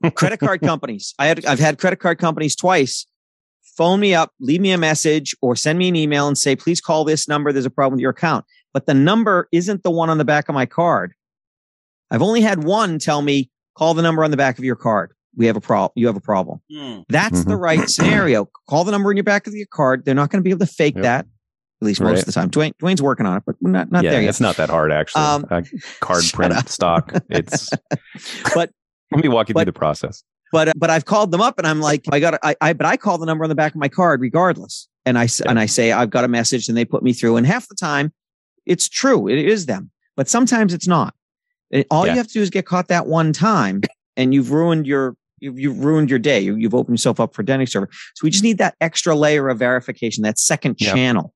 [0.03, 0.15] Yep.
[0.15, 1.15] credit card companies.
[1.19, 3.07] I had I've had credit card companies twice
[3.77, 6.81] phone me up, leave me a message, or send me an email and say, please
[6.81, 7.53] call this number.
[7.53, 8.45] There's a problem with your account.
[8.73, 11.13] But the number isn't the one on the back of my card.
[12.11, 15.13] I've only had one tell me, call the number on the back of your card.
[15.37, 15.91] we have a problem.
[15.97, 16.61] You have a problem.
[16.71, 17.05] Mm.
[17.09, 18.49] That's the right scenario.
[18.69, 20.05] Call the number in your back of your card.
[20.05, 21.03] They're not going to be able to fake Yep.
[21.03, 21.27] that,
[21.83, 22.19] at least most Right.
[22.21, 22.49] of the time.
[22.49, 24.29] Duane, Duane's working on it, but we're not not yeah, there yet.
[24.31, 25.23] it's not that hard actually.
[25.23, 25.63] Um, Uh,
[26.01, 26.69] card print up.
[26.69, 27.13] stock.
[27.31, 27.69] It's
[28.55, 28.71] But-
[29.13, 30.23] let me walk you but- through the process.
[30.53, 32.97] but but I've called them up and I'm like, I got I, I but I
[32.97, 35.47] call the number on the back of my card regardless, and I Yeah.
[35.51, 37.75] and I say I've got a message, and they put me through, and half the
[37.77, 38.13] time
[38.67, 41.15] it's true, it is them, but sometimes it's not.
[41.91, 42.13] All Yeah.
[42.13, 43.83] you have to do is get caught that one time,
[44.17, 46.41] and you've ruined your you've, you've ruined your day.
[46.41, 47.91] You, you've opened yourself up for identity server.
[48.15, 50.95] So we just need that extra layer of verification, that second Yeah.
[50.95, 51.34] channel,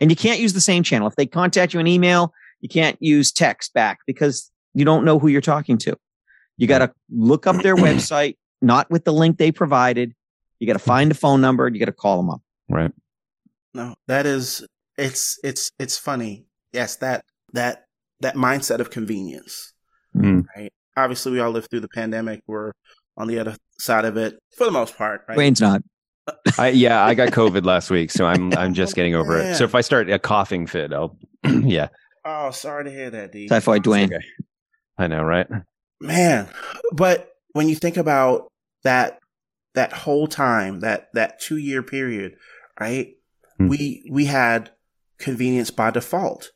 [0.00, 1.08] and you can't use the same channel.
[1.08, 5.18] If they contact you an email, you can't use text back because you don't know
[5.18, 5.96] who you're talking to.
[6.56, 10.14] You got to look up their website, not with the link they provided.
[10.58, 12.40] You got to find a phone number and you got to call them up.
[12.68, 12.92] Right.
[13.74, 16.46] No, that is it's it's it's funny.
[16.72, 17.84] Yes, that that
[18.20, 19.72] that mindset of convenience.
[20.16, 20.44] Mm.
[20.56, 20.72] Right.
[20.96, 22.42] Obviously, we all lived through the pandemic.
[22.46, 22.72] We're
[23.18, 25.22] on the other side of it for the most part.
[25.28, 25.36] Right.
[25.36, 25.82] Duane's not.
[26.58, 29.56] I yeah, I got COVID last week, so I'm I'm just getting over it.
[29.56, 31.88] So if I start a coughing fit, I'll yeah.
[32.24, 33.48] Oh, sorry to hear that, D.
[33.48, 34.12] Typhoid Duane.
[34.12, 34.24] Okay.
[34.98, 35.46] I know, right?
[36.00, 36.48] Man,
[36.92, 38.48] but when you think about
[38.82, 39.18] that
[39.74, 42.36] that whole time, that that two year period,
[42.80, 43.14] right?
[43.58, 43.68] Hmm.
[43.68, 44.70] We we had
[45.18, 46.50] convenience by default,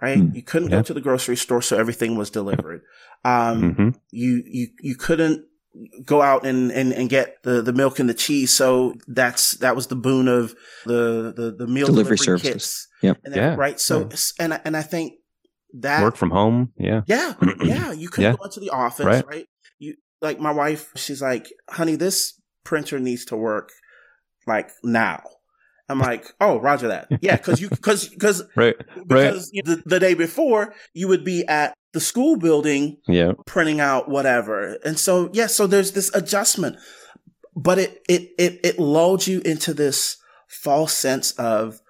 [0.00, 0.18] right?
[0.18, 0.34] Hmm.
[0.34, 0.76] You couldn't Yeah.
[0.78, 2.82] go to the grocery store, so everything was delivered.
[3.24, 5.46] Um, hmm you you you couldn't
[6.04, 8.52] go out and, and, and get the, the milk and the cheese.
[8.52, 12.52] So that's that was the boon of the the, the meal Delivery delivery, services.
[12.52, 12.88] kits.
[13.02, 13.18] Yep.
[13.24, 13.54] And that- Yeah.
[13.56, 13.78] Right.
[13.80, 14.16] So Yeah.
[14.44, 15.14] and I- and I think
[15.80, 16.72] that Work from home.
[16.78, 17.02] Yeah.
[17.06, 18.36] yeah yeah you could Yeah.
[18.36, 19.26] go into the office Right.
[19.26, 19.46] right.
[19.78, 20.90] You like my wife.
[20.96, 23.70] She's like, honey, this printer needs to work
[24.46, 25.22] like now.
[25.88, 27.06] I'm like, oh, Roger that.
[27.20, 28.74] Yeah, because you because because Right.
[29.06, 33.32] because the, the day before you would be at the school building Yeah.
[33.46, 34.74] printing out whatever.
[34.84, 36.76] And so, yeah, so there's this adjustment,
[37.56, 41.80] but it, it, it, it lulls you into this false sense of,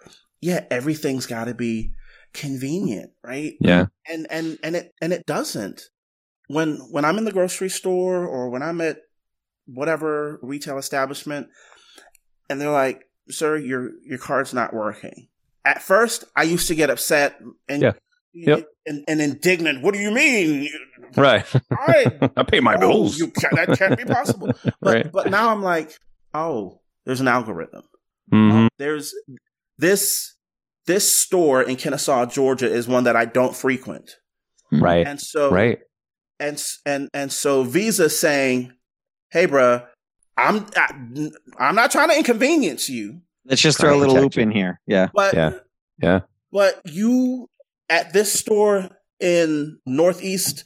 [0.41, 1.93] yeah, everything's got to be
[2.33, 3.55] convenient, right?
[3.61, 3.87] Yeah.
[4.09, 5.83] And, and, and it, and it doesn't.
[6.47, 8.99] When, when I'm in the grocery store or when I'm at
[9.67, 11.49] whatever retail establishment
[12.49, 15.27] and they're like, sir, your, your card's not working.
[15.65, 17.93] At first, I used to get upset and, Yeah.
[18.39, 18.69] Yep.
[18.87, 19.83] and, and indignant.
[19.83, 20.69] What do you mean?
[21.17, 21.45] Right.
[21.71, 23.19] I, I pay my oh, bills.
[23.19, 24.53] you can't, that can't be possible.
[24.81, 25.13] But right.
[25.13, 25.93] but now I'm like,
[26.35, 27.85] oh, there's an algorithm.
[28.31, 29.15] hmm There's
[29.79, 30.35] this
[30.87, 34.17] this store in Kennesaw, Georgia, is one that I don't frequent,
[34.71, 35.07] Right.
[35.07, 35.81] and so Right.
[36.39, 38.73] and s- and and so Visa saying,
[39.31, 39.87] hey, bruh,
[40.37, 44.43] I'm I, I'm not trying to inconvenience you, Let's just throw a little protect loop
[44.43, 44.81] in here.
[44.87, 45.09] Yeah.
[45.15, 45.53] but Yeah.
[46.03, 46.21] Yeah.
[46.53, 47.49] but you
[47.89, 48.89] at this store
[49.21, 50.65] in northeast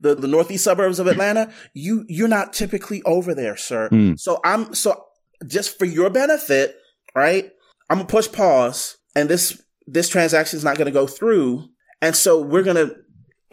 [0.00, 4.18] the, the northeast suburbs of atlanta you you're not typically over there sir Mm.
[4.18, 5.04] so i'm so
[5.46, 6.76] just for your benefit
[7.14, 7.50] right
[7.88, 11.64] i'm gonna push pause and this this transaction is not gonna go through
[12.02, 12.90] and so we're gonna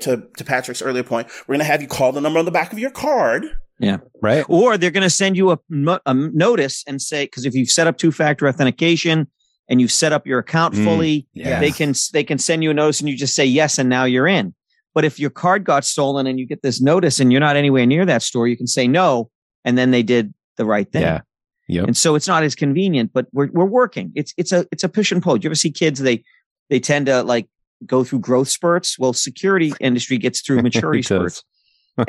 [0.01, 2.73] to to patrick's earlier point we're gonna have you call the number on the back
[2.73, 3.45] of your card
[3.79, 3.97] Yeah.
[4.21, 4.45] Right.
[4.47, 5.59] Or they're going to send you a,
[6.05, 9.27] a notice and say, because if you've set up two factor authentication
[9.69, 11.60] and you've set up your account Mm, fully, yes.
[11.60, 14.04] they can they can send you a notice and you just say yes and now
[14.06, 14.54] you're in.
[14.93, 17.86] But if your card got stolen and you get this notice and you're not anywhere
[17.86, 19.30] near that store, you can say no,
[19.65, 21.01] and then they did the right thing.
[21.01, 21.21] Yeah.
[21.67, 21.88] Yep.
[21.88, 24.12] And so it's not as convenient, but we're we're working.
[24.15, 25.36] It's it's a it's a push and pull.
[25.38, 25.99] Do you ever see kids?
[25.99, 26.23] They
[26.69, 27.47] they tend to like
[27.86, 28.97] go through growth spurts.
[28.99, 31.43] Well, security industry gets through maturity spurts.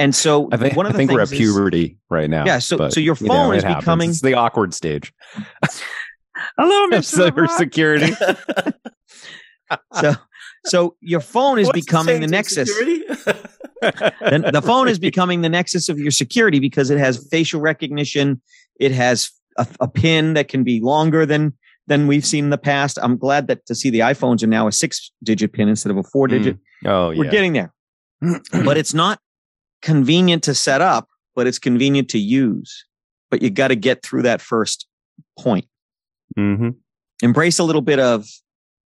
[0.01, 2.29] And so I think, one of I the think we're at things is- puberty right
[2.29, 2.45] now.
[2.45, 3.83] Yeah, so- but, so your you know, phone is happens.
[3.85, 5.13] becoming- It's the awkward stage.
[6.59, 7.31] Hello, Mr.
[7.31, 8.75] Cybersecurity.
[10.01, 10.15] So
[10.65, 12.69] so your phone is What's becoming the change in nexus.
[12.69, 13.05] security?
[14.31, 18.41] Then the phone is becoming the nexus of your security because it has facial recognition.
[18.81, 21.53] It has a, a pin that can be longer than
[21.87, 22.99] than we've seen in the past.
[23.03, 25.99] I'm glad that to see the iPhones are now a six digit pin instead of
[25.99, 26.57] a four digit.
[26.85, 26.91] Mm.
[26.91, 27.19] oh yeah.
[27.19, 27.73] We're getting there,
[28.65, 29.21] but it's not
[29.83, 32.85] convenient to set up, but it's convenient to use.
[33.31, 34.87] But you got to get through that first
[35.39, 35.67] point.
[36.37, 36.71] Hmm
[37.23, 38.27] Embrace a little bit of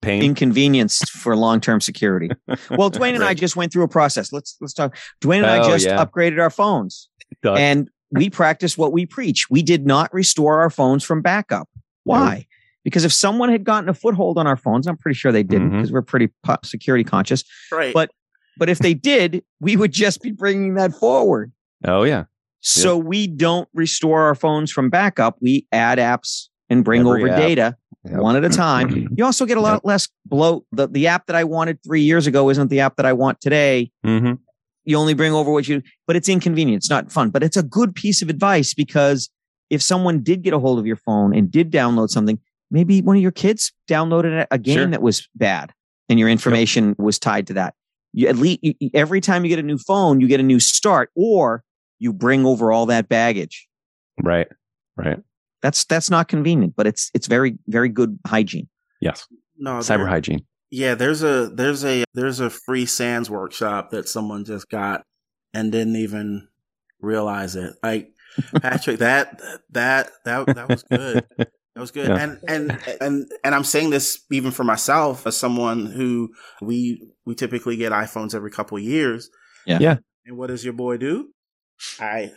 [0.03, 0.23] Pain.
[0.23, 2.31] inconvenience for long-term security.
[2.71, 4.33] Well, Duane and I just went through a process.
[4.33, 4.97] Let's let's talk.
[5.21, 6.05] Duane and I Oh, just yeah.
[6.05, 7.09] upgraded our phones,
[7.43, 7.59] Done.
[7.59, 9.49] and we practice what we preach.
[9.51, 11.69] We did not restore our phones from backup.
[12.05, 12.47] Why?
[12.85, 15.71] Because if someone had gotten a foothold on our phones, I'm pretty sure they didn't
[15.71, 17.45] because we're pretty po- security conscious.
[17.71, 17.93] right.
[17.95, 18.11] But-
[18.57, 21.53] But if they did, we would just be bringing that forward.
[21.87, 22.25] oh yeah.
[22.61, 25.37] So we don't restore our phones from backup.
[25.41, 27.39] We add apps and bring Every over app.
[27.39, 28.21] data Yep.
[28.21, 29.09] one at a time.
[29.19, 30.65] You also get a lot less bloat.
[30.73, 33.41] The the app that I wanted three years ago isn't the app that I want
[33.41, 33.91] today.
[34.05, 34.35] hmm
[34.85, 36.81] you only bring over what you, but it's inconvenient.
[36.81, 39.29] It's not fun, but it's a good piece of advice because
[39.69, 42.39] if someone did get a hold of your phone and did download something,
[42.71, 44.87] maybe one of your kids downloaded a game Sure.
[44.87, 45.75] that was bad
[46.09, 47.75] and your information was tied to that.
[48.15, 50.61] You, at least you, every time you get a new phone, you get a new
[50.61, 51.63] start or
[51.99, 53.69] you bring over all that baggage.
[54.23, 54.49] Right.
[54.97, 55.19] Right.
[55.63, 58.69] That's, that's not convenient, but it's, it's very, very good hygiene.
[59.01, 59.27] Yes.
[59.57, 60.45] No, Cyber there- hygiene.
[60.71, 65.03] Yeah, there's a there's a there's a free SANS workshop that someone just got
[65.55, 66.47] and didn't even
[67.01, 67.73] realize it.
[67.83, 68.11] Like
[68.61, 69.41] Patrick, that
[69.71, 71.25] that that that was good.
[71.39, 71.49] That
[71.81, 72.09] was good.
[72.09, 72.17] Yeah.
[72.23, 76.29] And and and and I'm saying this even for myself as someone who
[76.61, 79.31] we we typically get iPhones every couple of years.
[79.65, 79.79] Yeah.
[79.81, 79.97] Yeah.
[80.27, 81.31] And what does your boy do?
[82.01, 82.33] I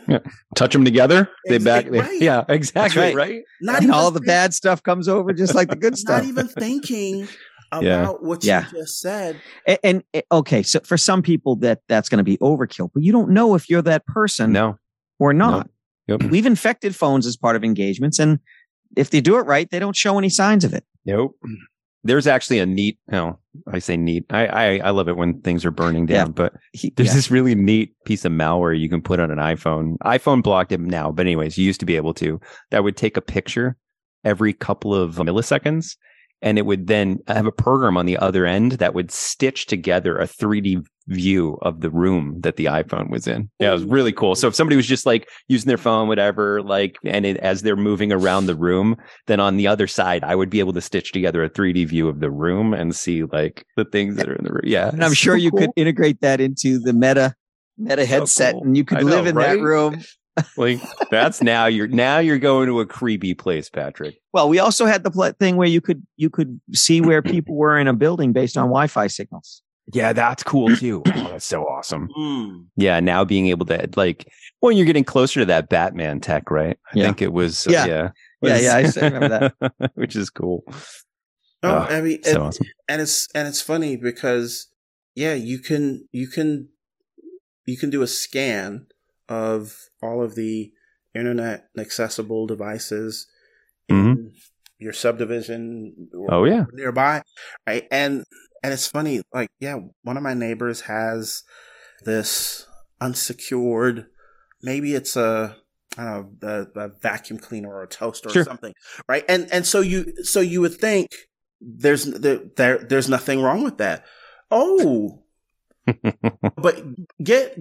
[0.55, 1.29] Touch them together.
[1.47, 1.89] They Ex- back.
[1.89, 2.21] right.
[2.21, 2.43] Yeah.
[2.49, 3.01] Exactly.
[3.01, 3.15] right.
[3.15, 3.41] Right.
[3.61, 6.21] not and even all the bad stuff comes over just like the good stuff.
[6.23, 7.27] not even thinking
[7.71, 8.07] about Yeah.
[8.09, 8.65] what Yeah.
[8.71, 9.39] you just said.
[9.65, 13.03] And, and eh, okay, so for some people that that's going to be overkill, but
[13.03, 14.77] you don't know if you're that person No.
[15.19, 15.69] or not.
[16.07, 16.23] Yep.
[16.29, 18.39] We've infected phones as part of engagements, and
[18.97, 20.83] if they do it right, they don't show any signs of it.
[21.05, 21.35] Nope.
[22.03, 22.97] There's actually a neat.
[23.11, 23.37] Oh,
[23.71, 24.25] I say neat.
[24.29, 26.27] I I, I love it when things are burning down.
[26.27, 26.31] Yeah.
[26.33, 27.13] But He- there's yeah.
[27.15, 29.97] this really neat piece of malware you can put on an iPhone.
[30.03, 32.39] iPhone blocked it now, but anyways, you used to be able to.
[32.71, 33.77] That would take a picture
[34.23, 35.95] every couple of milliseconds,
[36.41, 40.17] and it would then have a program on the other end that would stitch together
[40.17, 43.49] a 3D view of the room that the iPhone was in.
[43.59, 43.91] Yeah, it was mm-hmm.
[43.91, 44.35] really cool.
[44.35, 47.75] So if somebody was just like using their phone, whatever, like, and it, as they're
[47.75, 48.95] moving around the room,
[49.27, 52.07] then on the other side, I would be able to stitch together a 3D view
[52.07, 54.63] of the room and see like the things that are in the room.
[54.63, 57.35] Yeah, and I'm sure so you could integrate that into the Meta
[57.77, 58.63] Meta headset, cool.
[58.63, 59.57] and you could I know, live in right?
[59.57, 60.01] that room.
[60.57, 60.79] like
[61.09, 64.15] that's now you're now you're going to a creepy place, Patrick.
[64.33, 67.55] Well, we also had the pl- thing where you could you could see where people
[67.55, 69.61] were in a building based on Wi-Fi signals.
[69.93, 71.01] Yeah, that's cool too.
[71.05, 72.09] Oh, that's so awesome.
[72.17, 72.65] Mm.
[72.75, 74.27] Yeah, now being able to like,
[74.61, 76.77] well, you're getting closer to that Batman tech, right?
[76.93, 77.03] I Yeah.
[77.05, 77.65] think it was.
[77.69, 77.83] Yeah.
[77.83, 78.09] Uh, yeah.
[78.43, 80.63] Yeah, yeah, I still remember that, which is cool.
[81.63, 82.67] No, Oh, I mean, So and, awesome.
[82.89, 84.67] and it's and it's funny because
[85.15, 86.69] yeah, you can you can
[87.65, 88.87] you can do a scan
[89.29, 90.71] of all of the
[91.13, 93.27] internet accessible devices
[93.89, 94.33] in
[94.79, 96.33] your subdivision or Mm-hmm.
[96.33, 96.65] Oh, yeah.
[96.73, 97.21] nearby
[97.67, 98.23] right and
[98.63, 101.43] and it's funny like yeah one of my neighbors has
[102.03, 102.65] this
[102.99, 104.07] unsecured
[104.61, 105.55] maybe it's a
[105.97, 108.41] I don't know a, a vacuum cleaner or a toaster Sure.
[108.43, 108.73] or something
[109.09, 111.09] right and and so you so you would think
[111.59, 114.05] there's there, there there's nothing wrong with that
[114.49, 115.23] oh
[116.57, 116.83] but
[117.23, 117.57] get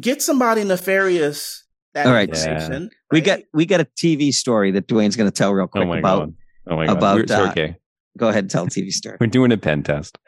[0.00, 2.28] get somebody nefarious that All right.
[2.28, 5.68] information, We got we got a TV story that Duane's going to tell real oh
[5.68, 6.18] quick my about.
[6.26, 6.34] god.
[6.68, 6.96] Oh my god.
[6.98, 7.76] about, We're- uh, okay.
[8.18, 9.16] Go ahead and tell a TV story.
[9.20, 10.18] We're doing a pen test.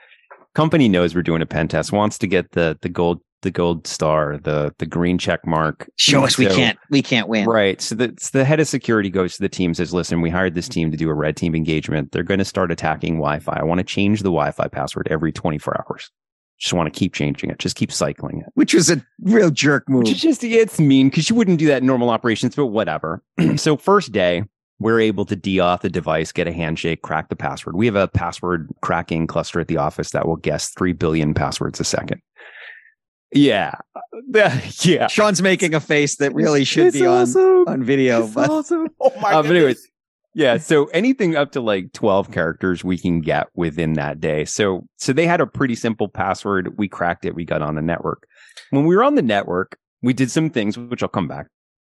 [0.55, 1.93] Company knows we're doing a pen test.
[1.93, 5.89] Wants to get the the gold the gold star, the the green check mark.
[5.97, 7.47] Show us we can't we can't win.
[7.47, 7.81] Right.
[7.81, 10.55] So the, so the head of security goes to the team, says, listen, we hired
[10.55, 10.73] this mm-hmm.
[10.73, 12.13] team to do a red team engagement.
[12.13, 13.59] They're going to start attacking Wi Fi.
[13.61, 16.11] I want to change the Wi Fi password every 24 hours.
[16.59, 17.61] Just want to keep changing it.
[17.61, 18.47] Just keep cycling it.
[18.55, 20.01] Which was a real jerk move.
[20.01, 23.23] Which is just, it's mean because you wouldn't do that in normal operations, but whatever.
[23.57, 24.43] so, first day,
[24.79, 27.77] we're able to de-auth the device, get a handshake, crack the password.
[27.77, 31.81] We have a password cracking cluster at the office that will guess 3 billion passwords
[31.81, 32.21] a second.
[33.33, 33.75] Yeah.
[34.81, 35.07] yeah.
[35.09, 37.69] Sean's making a face that really should It's be on awesome.
[37.69, 38.89] on video, It's but awesome.
[39.01, 39.87] oh my um, but anyways,
[40.35, 44.87] yeah so anything up to like 12 characters we can get within that day so
[44.97, 48.27] so they had a pretty simple password we cracked it we got on the network
[48.71, 51.47] when we were on the network we did some things which i'll come back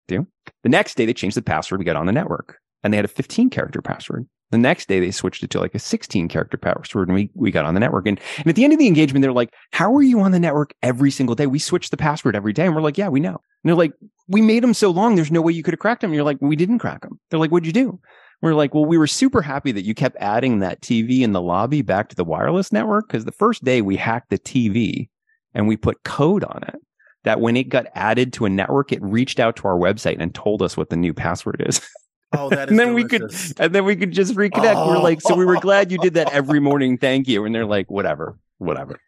[0.07, 0.25] to
[0.63, 3.05] the next day they changed the password we got on the network and they had
[3.05, 4.27] a 15 character password.
[4.51, 7.49] The next day they switched it to like a 16 character password and we, we
[7.49, 8.05] got on the network.
[8.05, 10.39] And, and at the end of the engagement they're like how are you on the
[10.39, 11.47] network every single day?
[11.47, 12.65] We switch the password every day.
[12.65, 13.29] And we're like yeah we know.
[13.29, 13.93] And they're like
[14.27, 16.11] we made them so long there's no way you could have cracked them.
[16.11, 17.99] And you're like we didn't crack them they're like what'd you do?
[18.43, 21.41] We're like, well, we were super happy that you kept adding that TV in the
[21.41, 25.07] lobby back to the wireless network because the first day we hacked the TV
[25.53, 26.75] and we put code on it
[27.23, 30.35] that when it got added to a network, it reached out to our website and
[30.35, 31.79] told us what the new password is.
[32.33, 34.87] oh that is and then we could, and then we could just reconnect.
[34.87, 36.97] We're like, so we were glad you did that every morning.
[36.97, 37.45] Thank you.
[37.45, 38.99] And they're like, whatever, whatever.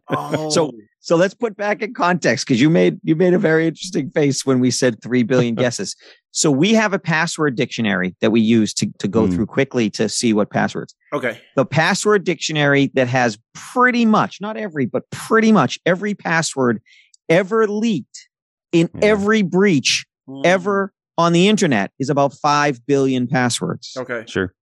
[0.08, 0.50] oh.
[0.50, 0.72] So-
[1.04, 4.46] So let's put back in context because you made you made a very interesting face
[4.46, 5.96] when we said three billion guesses.
[6.30, 9.34] So we have a password dictionary that we use to, to go Mm.
[9.34, 10.94] through quickly to see what passwords.
[11.12, 16.80] okay The password dictionary that has pretty much, not every, but pretty much every password
[17.28, 18.28] ever leaked
[18.70, 19.00] in Yeah.
[19.10, 20.06] every breach
[20.44, 23.92] ever on the internet is about five billion passwords.
[23.96, 24.52] okay Sure.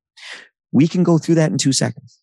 [0.73, 2.19] We can go through that in two seconds,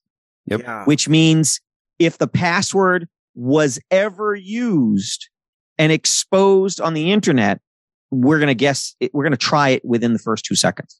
[0.45, 0.61] Yep.
[0.61, 0.85] yeah.
[0.85, 1.59] which means
[1.99, 5.29] if the password was ever used
[5.77, 7.59] and exposed on the internet,
[8.11, 10.99] we're going to guess it, we're going to try it within the first two seconds.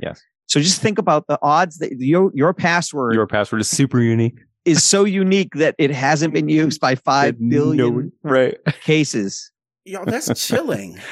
[0.00, 0.22] Yes.
[0.46, 4.38] So just think about the odds that your your password Your password is super unique.
[4.64, 8.56] is so unique that it hasn't been used by five billion No- right.
[8.82, 9.50] cases.
[9.84, 10.98] Yo, that's chilling.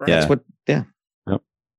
[0.00, 0.08] Right?
[0.08, 0.16] Yeah.
[0.20, 0.82] That's what Yeah,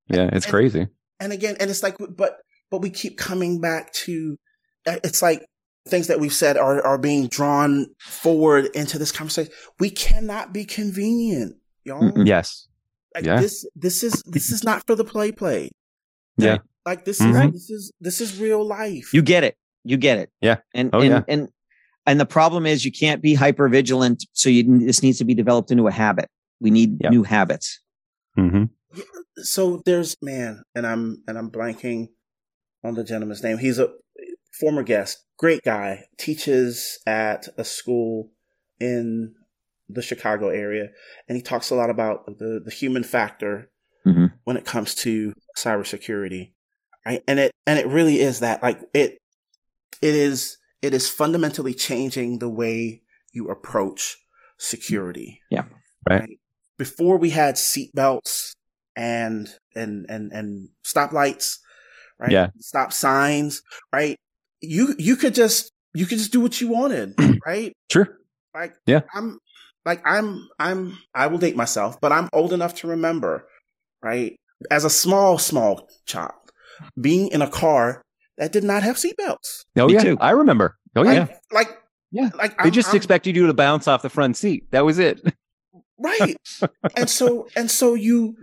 [0.10, 0.88] yeah it's And- crazy.
[1.20, 2.38] and again and it's like but
[2.72, 4.38] but we keep coming back to
[4.86, 5.46] uh, it's like
[5.88, 10.64] things that we've said are are being drawn forward into this conversation we cannot be
[10.66, 12.26] convenient y'all Mm-mm.
[12.28, 12.68] Yes.
[13.16, 13.40] like yeah.
[13.42, 15.72] this this is this is not for the play play
[16.38, 16.58] Yeah.
[16.86, 17.48] like this Mhm.
[17.48, 19.56] is this is this is real life you get it.
[19.84, 20.30] You get it.
[20.42, 20.58] Yeah.
[20.74, 21.22] And Oh, and, yeah.
[21.30, 21.48] and
[22.06, 24.26] and the problem is you can't be hyper vigilant.
[24.34, 26.28] So you this needs to be developed into a habit.
[26.60, 27.12] We need Yep.
[27.14, 27.80] new habits.
[28.38, 28.64] Hmm
[29.38, 32.08] so there's man and i'm and i'm blanking
[32.84, 33.90] on the gentleman's name he's a
[34.60, 38.32] former guest great guy teaches at a school
[38.80, 39.36] in
[39.90, 40.90] the chicago area
[41.28, 43.70] and he talks a lot about the the human factor
[44.06, 44.32] Mhm.
[44.46, 46.54] when it comes to cybersecurity
[47.06, 49.18] right and it and it really is that like it
[50.02, 53.02] it is it is fundamentally changing the way
[53.34, 54.18] you approach
[54.58, 55.66] security Yeah.
[56.10, 56.40] Right.
[56.78, 58.52] Before we had seatbelts
[58.96, 61.58] and and and and stoplights,
[62.20, 62.32] right?
[62.32, 62.50] Yeah.
[62.60, 63.62] Stop signs,
[63.94, 64.18] right?
[64.62, 67.14] You you could just you could just do what you wanted,
[67.46, 67.74] right?
[67.92, 68.18] Sure.
[68.54, 69.02] Like Yeah.
[69.14, 69.40] I'm
[69.86, 73.48] like I'm I'm I will date myself, but I'm old enough to remember,
[74.02, 74.36] right?
[74.72, 76.34] As a small small child,
[77.00, 78.02] being in a car
[78.38, 79.66] that did not have seatbelts.
[79.78, 80.04] Oh Me yeah.
[80.04, 80.18] too.
[80.20, 80.76] I remember.
[80.96, 81.20] Oh yeah.
[81.20, 81.78] Like, like
[82.12, 82.30] Yeah.
[82.36, 84.70] like They I'm- just I'm- expected you to bounce off the front seat.
[84.72, 85.22] That was it.
[86.00, 86.38] right.
[86.96, 88.36] And so and so you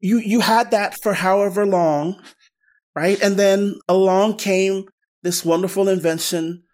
[0.00, 2.20] you you had that for however long
[2.98, 3.20] right?
[3.22, 4.84] And then along came
[5.22, 6.64] this wonderful invention.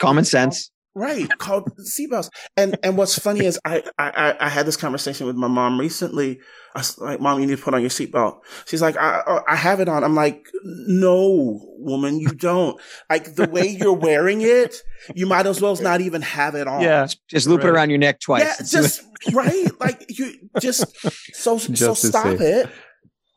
[0.00, 0.70] Common sense.
[0.94, 5.26] Right called seatbelts and and what's funny is I, I I- i had this conversation
[5.26, 6.40] with my mom recently
[6.74, 9.42] i was like mom you need to put on your seatbelt she's like i uh,
[9.46, 12.80] i have it on i'm like no woman you don't
[13.10, 14.76] like the way you're wearing it
[15.14, 17.98] you might as well not even have it on Yeah, Just loop it around your
[17.98, 18.42] neck twice.
[18.42, 19.02] yeah, and see what- just
[19.34, 19.80] right.
[19.80, 20.84] Like you just
[21.34, 22.44] so so Just to stop see.
[22.44, 22.68] it.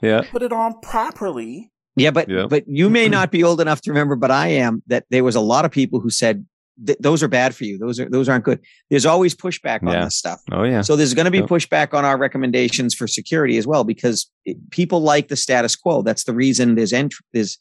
[0.02, 0.22] Yeah.
[0.32, 1.72] Put it on properly.
[1.96, 2.48] Yeah, but Yeah.
[2.50, 4.82] but you may not be old enough to remember, but I am.
[4.88, 6.46] That there was a lot of people who said
[6.86, 7.78] "Th- those are bad for you.
[7.78, 8.60] Those are those aren't good.
[8.90, 10.06] There's always pushback on Yeah.
[10.06, 10.42] this stuff.
[10.52, 10.82] Oh yeah.
[10.82, 11.48] So there's going to be Yep.
[11.50, 16.02] pushback on our recommendations for security as well because it, people like the status quo.
[16.02, 17.58] That's the reason there's ent- there's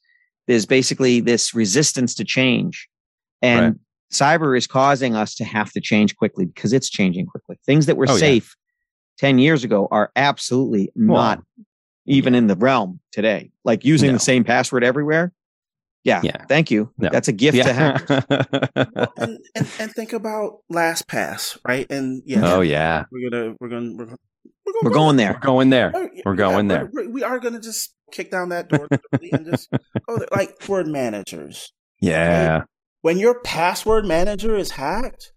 [0.49, 2.89] there's basically this resistance to change,
[3.43, 3.75] and Right.
[4.12, 7.57] cyber is causing us to have to change quickly because it's changing quickly.
[7.66, 8.18] Things that were Oh, yeah.
[8.18, 8.57] safe
[9.18, 11.43] ten years ago are absolutely Well, not
[12.07, 13.53] even in the realm today.
[13.64, 14.14] Like using No.
[14.14, 15.33] the same password everywhere.
[16.05, 16.21] Yeah.
[16.23, 16.45] Yeah.
[16.49, 16.91] Thank you.
[16.99, 17.11] No.
[17.13, 18.03] That's a gift to have.
[19.17, 21.87] And, and and think about LastPass, right?
[21.91, 23.05] And yeah, oh yeah.
[23.13, 24.17] we're gonna we're gonna we're gonna
[24.67, 25.33] we're, We're going there.
[25.35, 25.93] We're going there.
[25.95, 26.91] Oh, yeah, We're going yeah, there.
[26.93, 28.89] we're- we are gonna just kick down that door
[29.33, 29.69] and just
[30.09, 30.29] go there.
[30.33, 31.73] Like word managers.
[32.01, 32.63] Yeah.
[33.03, 35.33] When your password manager is hacked,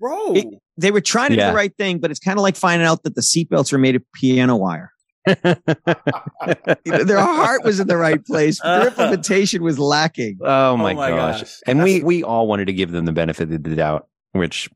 [0.00, 0.32] bro.
[0.34, 0.46] It-
[0.76, 3.02] They were trying to do the right thing, but it's kind of like finding out
[3.04, 4.92] that the seatbelts are made of piano wire.
[5.26, 10.38] You know, Their heart was in the right place, but their implementation was lacking.
[10.42, 11.40] oh my, oh my gosh.
[11.40, 11.60] gosh.
[11.66, 14.68] And we we all wanted to give them the benefit of the doubt, which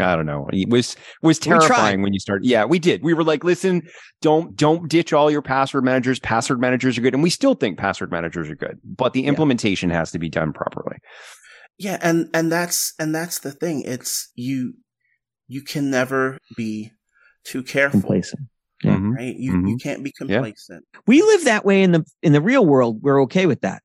[0.00, 0.48] I don't know.
[0.52, 2.46] It was was terrifying when you started.
[2.46, 3.02] Yeah, we did.
[3.02, 3.88] We were like, listen,
[4.20, 6.18] don't don't ditch all your password managers.
[6.18, 7.14] Password managers are good.
[7.14, 9.28] And we still think password managers are good, but the Yeah.
[9.28, 10.98] implementation has to be done properly.
[11.78, 13.82] Yeah, and and that's and that's the thing.
[13.86, 14.74] It's you
[15.46, 16.90] you can never be
[17.44, 18.42] too careful, Complacent.
[18.84, 18.96] Yeah.
[18.96, 19.14] Mhm.
[19.16, 19.34] right?
[19.36, 20.84] You you can't be complacent.
[21.06, 23.00] We live that way in the in the real world.
[23.02, 23.82] We're okay with that.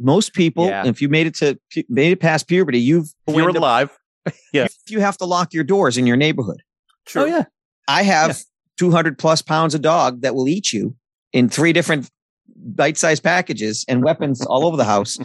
[0.00, 0.86] Most people, Yeah.
[0.86, 3.90] if you made it to made it past puberty, you've You're wind up- alive.
[4.52, 4.64] Yeah.
[4.64, 6.62] If you have to lock your doors in your neighborhood.
[7.06, 7.22] True.
[7.22, 7.44] Oh yeah.
[7.88, 8.40] I have
[8.78, 10.94] 200 plus pounds of dog that will eat you
[11.32, 12.08] in three different
[12.56, 15.18] bite sized packages and weapons all over the house.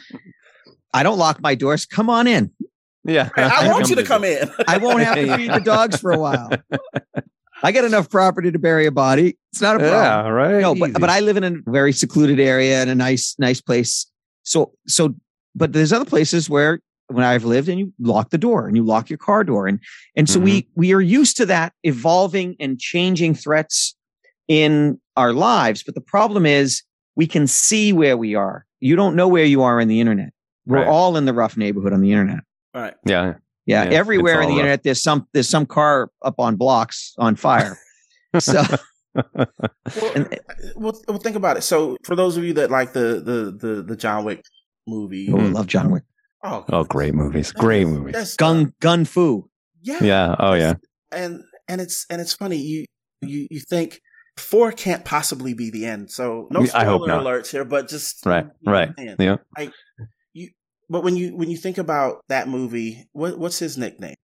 [0.94, 1.86] I don't lock my doors.
[1.86, 2.52] Come on in.
[3.04, 3.30] Yeah.
[3.38, 4.50] I want you to come in.
[4.68, 6.50] I won't have to feed the dogs for a while.
[7.64, 9.38] I got enough property to bury a body.
[9.52, 10.02] It's not a problem.
[10.02, 10.62] Yeah, right.
[10.62, 11.00] No, but, Easy.
[11.00, 14.06] but I live in a very secluded area and a nice, nice place.
[14.44, 15.16] So, so,
[15.56, 18.84] but there's other places where when I've lived and you lock the door and you
[18.84, 19.66] lock your car door.
[19.66, 19.80] And,
[20.16, 20.80] and so we, mm-hmm.
[20.80, 23.96] we are used to that evolving and changing threats
[24.48, 25.84] in our lives.
[25.84, 26.84] But the problem is
[27.16, 28.66] we can see where we are.
[28.80, 30.32] You don't know where you are in the internet.
[30.66, 30.88] We're Right.
[30.88, 32.42] all in the rough neighborhood on the internet.
[32.76, 32.94] All right.
[33.06, 33.36] yeah.
[33.68, 34.60] Yeah, Yeah, everywhere in the all rough.
[34.60, 37.78] internet, there's some there's some car up on blocks on fire.
[38.40, 38.64] so
[39.14, 40.40] Well, And-
[40.76, 41.62] well, well, think about it.
[41.62, 44.42] So, for those of you that like the the the, the John Wick
[44.88, 45.54] movie, oh, I mm.
[45.54, 46.04] love John Wick.
[46.44, 47.52] oh, Oh, great movies.
[47.52, 48.14] Great movies.
[48.14, 49.50] That's, Gun Gun Fu.
[49.82, 50.04] Yeah.
[50.04, 50.36] Yeah.
[50.40, 50.74] Oh yeah.
[51.12, 52.58] And and it's and it's funny.
[52.58, 52.86] You
[53.22, 54.00] you you think
[54.38, 56.12] four can't possibly be the end.
[56.12, 57.24] So no I hope spoiler not.
[57.26, 58.46] alerts here, but just Right.
[58.46, 58.90] you know Right.
[58.96, 59.38] what Yeah.
[59.58, 59.72] You
[60.90, 64.16] but when you when you think about that movie, what what's his nickname?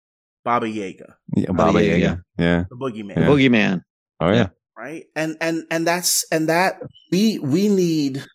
[0.43, 1.51] Baba Yaga, Yeah.
[1.51, 2.23] Baba yeah, Yaga.
[2.37, 2.63] Yeah.
[2.69, 3.15] the boogeyman.
[3.15, 3.27] The Yeah.
[3.27, 3.81] boogeyman.
[4.19, 4.47] Oh yeah.
[4.77, 5.05] right?
[5.15, 8.25] And and and that's and that we we need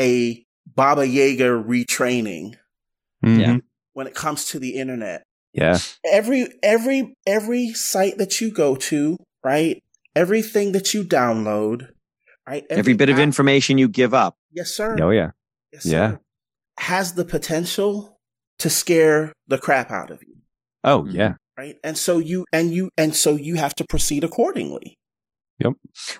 [0.00, 2.54] a Baba Yaga retraining
[3.24, 3.62] Mhm.
[3.94, 5.24] when it comes to the internet.
[5.52, 5.78] Yeah.
[6.06, 9.82] Every every every site that you go to, right?
[10.14, 11.88] Everything that you download,
[12.46, 12.64] right?
[12.70, 14.36] Every bit of information you give up.
[14.52, 14.96] yes, sir.
[15.02, 15.30] Oh yeah.
[15.72, 16.16] Yes, sir, yeah.
[16.78, 18.18] Has the potential
[18.58, 20.36] to scare the crap out of you,
[20.84, 21.16] Oh mm-hmm.
[21.16, 21.34] yeah.
[21.56, 21.76] right?
[21.84, 24.98] And so you and you and so you have to proceed accordingly.
[25.58, 25.72] Yep.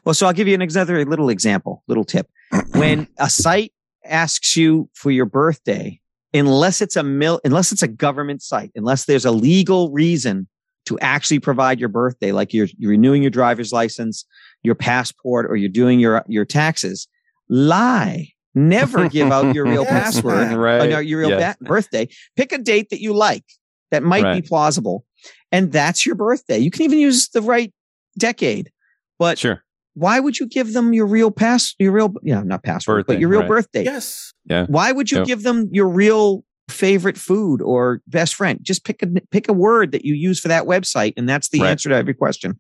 [0.05, 2.29] Well, so I'll give you an another little example, little tip.
[2.75, 3.73] When a site
[4.05, 6.01] asks you for your birthday,
[6.35, 10.49] unless it's a mil, unless it's a government site, unless there's a legal reason
[10.87, 14.25] to actually provide your birthday, like you're, you're renewing your driver's license,
[14.63, 17.07] your passport, or you're doing your your taxes,
[17.49, 18.29] lie.
[18.59, 20.57] Never give out your real password, man.
[20.57, 20.87] Right.
[20.87, 21.57] or no, your real Yes.
[21.61, 22.09] ba- birthday.
[22.37, 23.45] Pick a date that you like
[23.91, 24.43] that might Right.
[24.43, 25.05] be plausible,
[25.53, 26.59] and that's your birthday.
[26.59, 27.73] You can even use the right
[28.19, 28.71] decade,
[29.19, 29.63] but Sure.
[29.95, 33.21] why would you give them your real pass, your real, yeah, not password, Birthday, but
[33.21, 33.49] your real right.
[33.49, 33.85] birthday?
[33.85, 34.33] Yes.
[34.45, 34.67] Yeah.
[34.67, 35.27] Why would you Yep.
[35.27, 38.59] give them your real favorite food or best friend?
[38.63, 41.61] Just pick a pick a word that you use for that website, and that's the
[41.61, 41.71] Right.
[41.71, 42.59] answer to every question.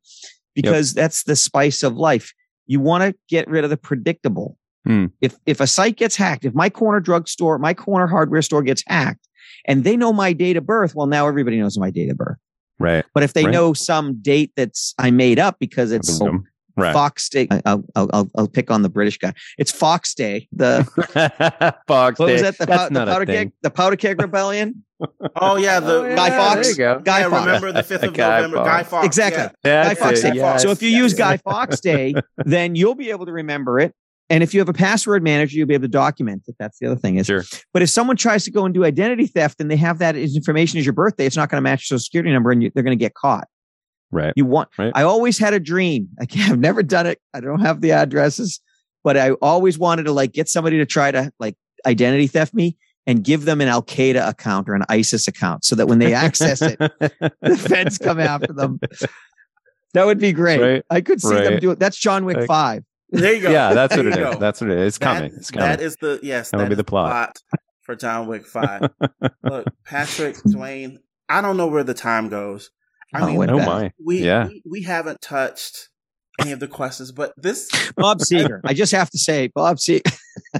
[0.54, 2.32] Because that's the spice of life.
[2.66, 4.58] You want to get rid of the predictable.
[4.88, 5.06] Hmm.
[5.20, 8.82] If if a site gets hacked, if my corner drugstore, my corner hardware store gets
[8.86, 9.28] hacked,
[9.66, 12.38] and they know my date of birth, well, now everybody knows my date of birth.
[12.78, 13.04] Right.
[13.12, 13.52] But if they Right.
[13.52, 16.18] know some date that's I made up because it's
[16.76, 16.92] Right.
[16.92, 17.48] Fawkes Day.
[17.50, 19.34] I- I'll, I'll, I'll, I'll pick on the British guy.
[19.58, 20.46] It's Fawkes Day.
[20.52, 20.84] The
[21.88, 22.56] Fawkes what was that?
[22.56, 23.34] The, That's pow- the not a powder thing.
[23.48, 23.52] keg.
[23.62, 24.84] The powder keg rebellion.
[25.36, 26.62] Oh yeah, the Oh, yeah, Guy Fawkes.
[26.62, 27.00] There you go.
[27.04, 27.46] Guy yeah, Fawkes.
[27.46, 28.68] remember the fifth of Guy November, Fawkes.
[28.68, 29.06] Guy Fawkes.
[29.06, 29.58] Exactly.
[29.64, 29.84] yeah.
[29.84, 30.30] Guy Fawkes it.
[30.32, 30.36] Day.
[30.36, 30.62] Yes.
[30.62, 30.98] So if you yes.
[30.98, 33.94] use Guy Fawkes Day, then you'll be able to remember it.
[34.30, 36.56] And if you have a password manager, you'll be able to document it.
[36.58, 37.16] That's the other thing.
[37.16, 37.44] Is Sure.
[37.72, 40.78] But if someone tries to go and do identity theft and they have that information
[40.78, 42.82] as your birthday, it's not going to match your social security number, and you, they're
[42.82, 43.48] going to get caught.
[44.10, 44.32] Right.
[44.36, 44.68] You want.
[44.78, 44.92] Right.
[44.94, 46.08] I always had a dream.
[46.20, 47.20] I can't, I've never done it.
[47.32, 48.60] I don't have the addresses,
[49.02, 51.56] but I always wanted to like get somebody to try to like
[51.86, 52.76] identity theft me
[53.06, 56.12] and give them an Al Qaeda account or an ISIS account, so that when they
[56.12, 58.78] access it, the feds come after them.
[59.94, 60.60] That would be great.
[60.60, 60.84] Right.
[60.90, 61.78] I could see them do it.
[61.78, 62.84] That's John Wick Like- Five.
[63.10, 63.50] There you go.
[63.50, 64.34] yeah, that's what There it you is.
[64.34, 64.40] go.
[64.40, 64.86] That's what it is.
[64.88, 65.32] It's That- coming.
[65.34, 65.68] It's coming.
[65.68, 66.50] That is the yes.
[66.50, 67.36] That would be the plot.
[67.82, 68.90] for John Wick Five.
[69.42, 70.98] Look, Patrick, Duane.
[71.28, 72.70] I don't know where the time goes.
[73.14, 73.92] I Oh, mean, oh my.
[74.04, 74.46] we, yeah.
[74.48, 75.88] we we haven't touched
[76.38, 78.60] any of the questions, but this Bob Seger.
[78.64, 80.02] I just have to say, Bob Seger.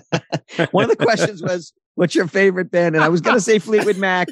[0.72, 3.58] One of the questions was, "What's your favorite band?" And I was going to say
[3.58, 4.28] Fleetwood Mac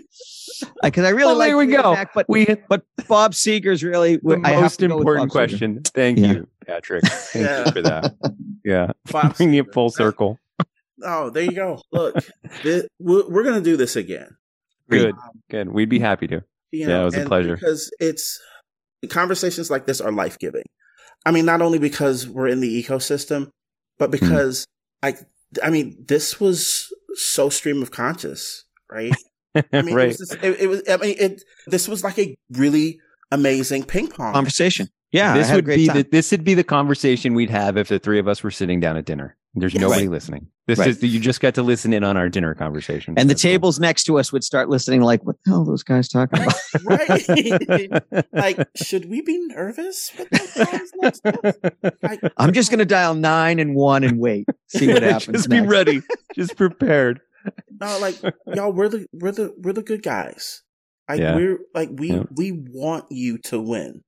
[0.63, 1.95] uh, because I really Well, like there we Fleetwood go.
[1.95, 5.49] Mac, but We but Bob Seger's really the I most to go with important Bob
[5.49, 5.49] Seger.
[5.51, 5.83] question.
[5.85, 6.33] Thank Yeah.
[6.33, 7.05] you, Patrick.
[7.07, 7.65] Thank Yeah.
[7.67, 8.15] you for that.
[8.65, 8.91] Yeah.
[9.13, 10.41] Bob Bringing it full circle.
[11.05, 11.81] Oh, there you go.
[11.93, 12.17] Look,
[12.63, 14.37] thi- we're, we're gonna do this again.
[14.91, 15.13] Good.
[15.15, 15.69] Um, Good.
[15.73, 16.43] We'd be happy to.
[16.73, 17.55] You Yeah, it was a pleasure.
[17.55, 18.41] because it's
[19.09, 20.65] conversations like this are life giving.
[21.27, 23.51] I mean, not only because we're in the ecosystem,
[23.99, 24.13] but Hmm.
[24.13, 24.67] because
[25.03, 25.15] I,
[25.63, 29.13] I mean, this was so stream of conscious, right?
[29.55, 30.09] I mean, it, right.
[30.09, 30.83] was just, it, it was.
[30.89, 31.43] I mean, it.
[31.67, 33.01] This was like a really
[33.33, 34.89] amazing ping pong Conversation.
[35.13, 35.97] Yeah, this would be time.
[35.97, 38.81] the, this would be the conversation we'd have if the three of us were sitting
[38.81, 39.37] down at dinner.
[39.59, 39.81] There's Yes.
[39.81, 40.11] nobody Right.
[40.11, 40.49] listening.
[40.67, 40.89] This Right.
[40.89, 43.15] is you just got to listen in on our dinner conversation.
[43.17, 43.51] and the That's cool.
[43.53, 46.43] tables next to us would start listening, like, "What the hell are those guys talking
[46.43, 46.55] about?"
[46.85, 48.25] right?
[48.33, 50.11] like, should we be nervous?
[50.19, 51.47] With those guys next to
[52.23, 52.31] us?
[52.37, 55.37] I'm just going to dial nine and one and wait, see what happens.
[55.39, 55.69] just be next.
[55.71, 56.03] ready.
[56.35, 57.21] Just prepared.
[57.81, 58.17] no, like
[58.55, 60.63] y'all, we're the we're the we're the good guys.
[61.09, 61.37] Like Yeah.
[61.37, 62.25] we're like we Yeah.
[62.37, 64.03] we want you to win.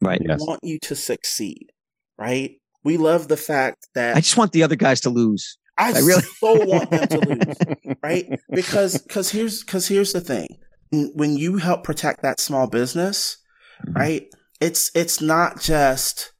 [0.00, 0.20] Right.
[0.24, 0.40] Yes.
[0.40, 1.72] We want you to succeed.
[2.18, 2.56] Right?
[2.84, 5.58] We love the fact that I just want the other guys to lose.
[5.78, 7.96] I, I really- so want them to lose.
[8.02, 8.40] Right?
[8.50, 10.48] Because because here's because here's the thing.
[10.90, 13.38] When you help protect that small business,
[13.86, 13.94] Mhm.
[13.96, 14.26] right?
[14.60, 16.32] It's it's not just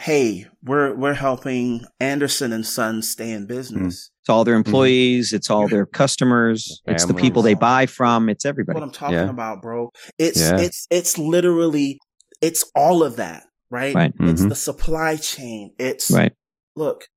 [0.00, 4.10] hey, we're we're helping Anderson and Sons stay in business.
[4.22, 5.32] It's all their employees.
[5.32, 6.80] It's all their customers.
[6.86, 8.28] It's the people they buy from.
[8.28, 8.76] It's That's everybody.
[8.78, 9.30] what I'm talking Yeah.
[9.30, 9.90] about, bro.
[10.18, 10.58] It's Yeah.
[10.60, 11.98] it's it's literally
[12.40, 13.94] it's all of that, right?
[13.94, 14.12] Right.
[14.20, 14.48] It's Mhm.
[14.48, 15.74] the supply chain.
[15.78, 16.32] It's Right.
[16.76, 17.08] look,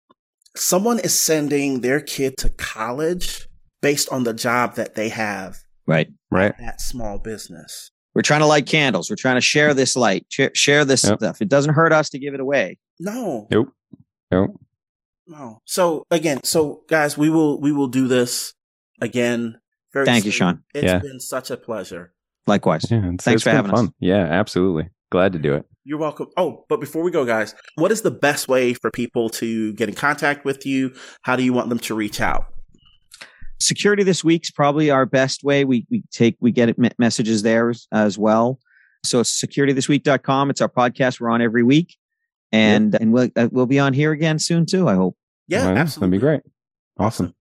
[0.55, 3.47] someone is sending their kid to college
[3.81, 6.09] based on the job that they have Right.
[6.29, 6.53] Right.
[6.59, 7.91] That small business.
[8.13, 9.09] We're trying to light candles.
[9.09, 11.17] We're trying to share this light, share, share this Yep.
[11.19, 11.41] stuff.
[11.41, 12.77] It doesn't hurt us to give it away.
[12.99, 13.73] No, Nope.
[14.31, 14.61] Nope.
[15.27, 15.61] no.
[15.65, 18.53] So again, so guys, we will we will do this
[19.01, 19.59] again.
[19.93, 20.31] Very Thank you.
[20.31, 20.63] Sean.
[20.73, 20.99] It's Yeah.
[20.99, 22.13] been such a pleasure.
[22.47, 22.85] Likewise.
[22.89, 23.85] Yeah, Thanks for having fun.
[23.87, 23.91] us.
[23.99, 24.89] Yeah, absolutely.
[25.11, 25.65] Glad to do it.
[25.83, 26.27] You're welcome.
[26.37, 29.89] Oh, but before we go, guys, what is the best way for people to get
[29.89, 30.93] in contact with you?
[31.23, 32.45] How do you want them to reach out?
[33.59, 35.65] Security this week's probably our best way.
[35.65, 38.59] We we take we get messages there as well.
[39.03, 40.49] So securitythisweek.com.
[40.49, 41.19] It's our podcast.
[41.19, 41.97] We're on every week,
[42.51, 43.01] and yep.
[43.01, 44.87] and we'll uh, we'll be on here again soon too.
[44.87, 45.15] I hope.
[45.47, 46.17] Yeah, absolutely.
[46.17, 46.41] That'd be great.
[46.97, 47.33] Awesome.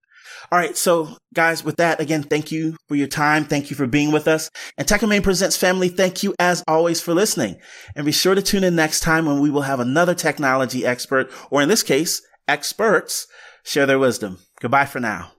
[0.51, 0.77] All right.
[0.77, 3.45] So guys, with that, again, thank you for your time.
[3.45, 4.49] Thank you for being with us.
[4.77, 7.57] And Tech and Main Presents family, thank you as always for listening.
[7.95, 11.31] And be sure to tune in next time when we will have another technology expert,
[11.49, 13.27] or in this case, experts,
[13.63, 14.39] share their wisdom.
[14.59, 15.31] Goodbye for now.